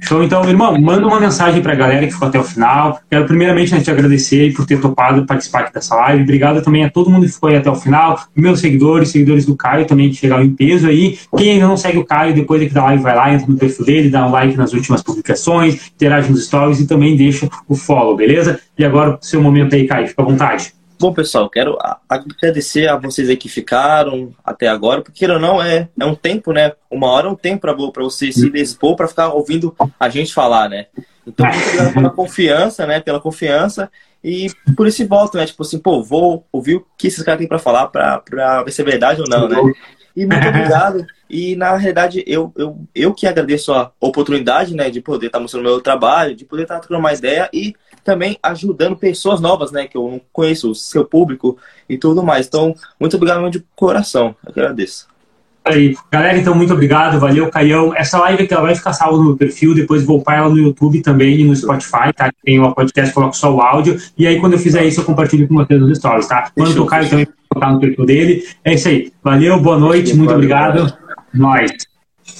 [0.00, 3.00] Show, então, irmão, manda uma mensagem para a galera que ficou até o final.
[3.10, 6.22] Quero primeiramente né, te agradecer por ter topado participar aqui dessa live.
[6.22, 9.56] Obrigado também a todo mundo que ficou aí até o final, meus seguidores, seguidores do
[9.56, 11.18] Caio também que chegaram em peso aí.
[11.36, 13.84] Quem ainda não segue o Caio, depois aqui da live vai lá, entra no perfil
[13.84, 18.16] dele, dá um like nas últimas publicações, interage nos stories e também deixa o follow,
[18.16, 18.60] beleza?
[18.78, 20.77] E agora, seu momento aí, Caio, fica à vontade.
[21.00, 21.78] Bom, pessoal, quero
[22.08, 26.52] agradecer a vocês aí que ficaram até agora, porque ou não, é, é um tempo,
[26.52, 26.72] né?
[26.90, 30.68] Uma hora é um tempo para você se dispor para ficar ouvindo a gente falar,
[30.68, 30.86] né?
[31.24, 33.00] Então, muito obrigado pela confiança, né?
[33.00, 33.88] Pela confiança
[34.24, 35.46] e por esse voto, né?
[35.46, 38.82] Tipo assim, pô, vou ouvir o que esses caras têm para falar para ver se
[38.82, 39.56] é verdade ou não, né?
[40.16, 41.06] E muito obrigado.
[41.30, 45.64] E na realidade, eu, eu, eu que agradeço a oportunidade, né, de poder estar mostrando
[45.64, 47.74] meu trabalho, de poder estar trocando uma ideia e
[48.08, 49.86] também ajudando pessoas novas, né?
[49.86, 52.46] Que eu não conheço, o seu público e tudo mais.
[52.46, 54.34] Então, muito obrigado de coração.
[54.46, 55.06] Eu agradeço.
[55.62, 55.94] Aí.
[56.10, 57.20] Galera, então, muito obrigado.
[57.20, 57.94] Valeu, Caião.
[57.94, 60.56] Essa live aqui ela vai ficar salva no meu perfil, depois vou upar ela no
[60.56, 62.32] YouTube também e no Spotify, tá?
[62.42, 64.00] Tem uma podcast, coloco só o áudio.
[64.16, 66.50] E aí, quando eu fizer isso, eu compartilho com vocês nos stories, tá?
[66.54, 68.42] Quando o Caio também colocar no perfil dele.
[68.64, 69.12] É isso aí.
[69.22, 70.90] Valeu, boa noite, muito obrigado.
[71.34, 71.70] Nós.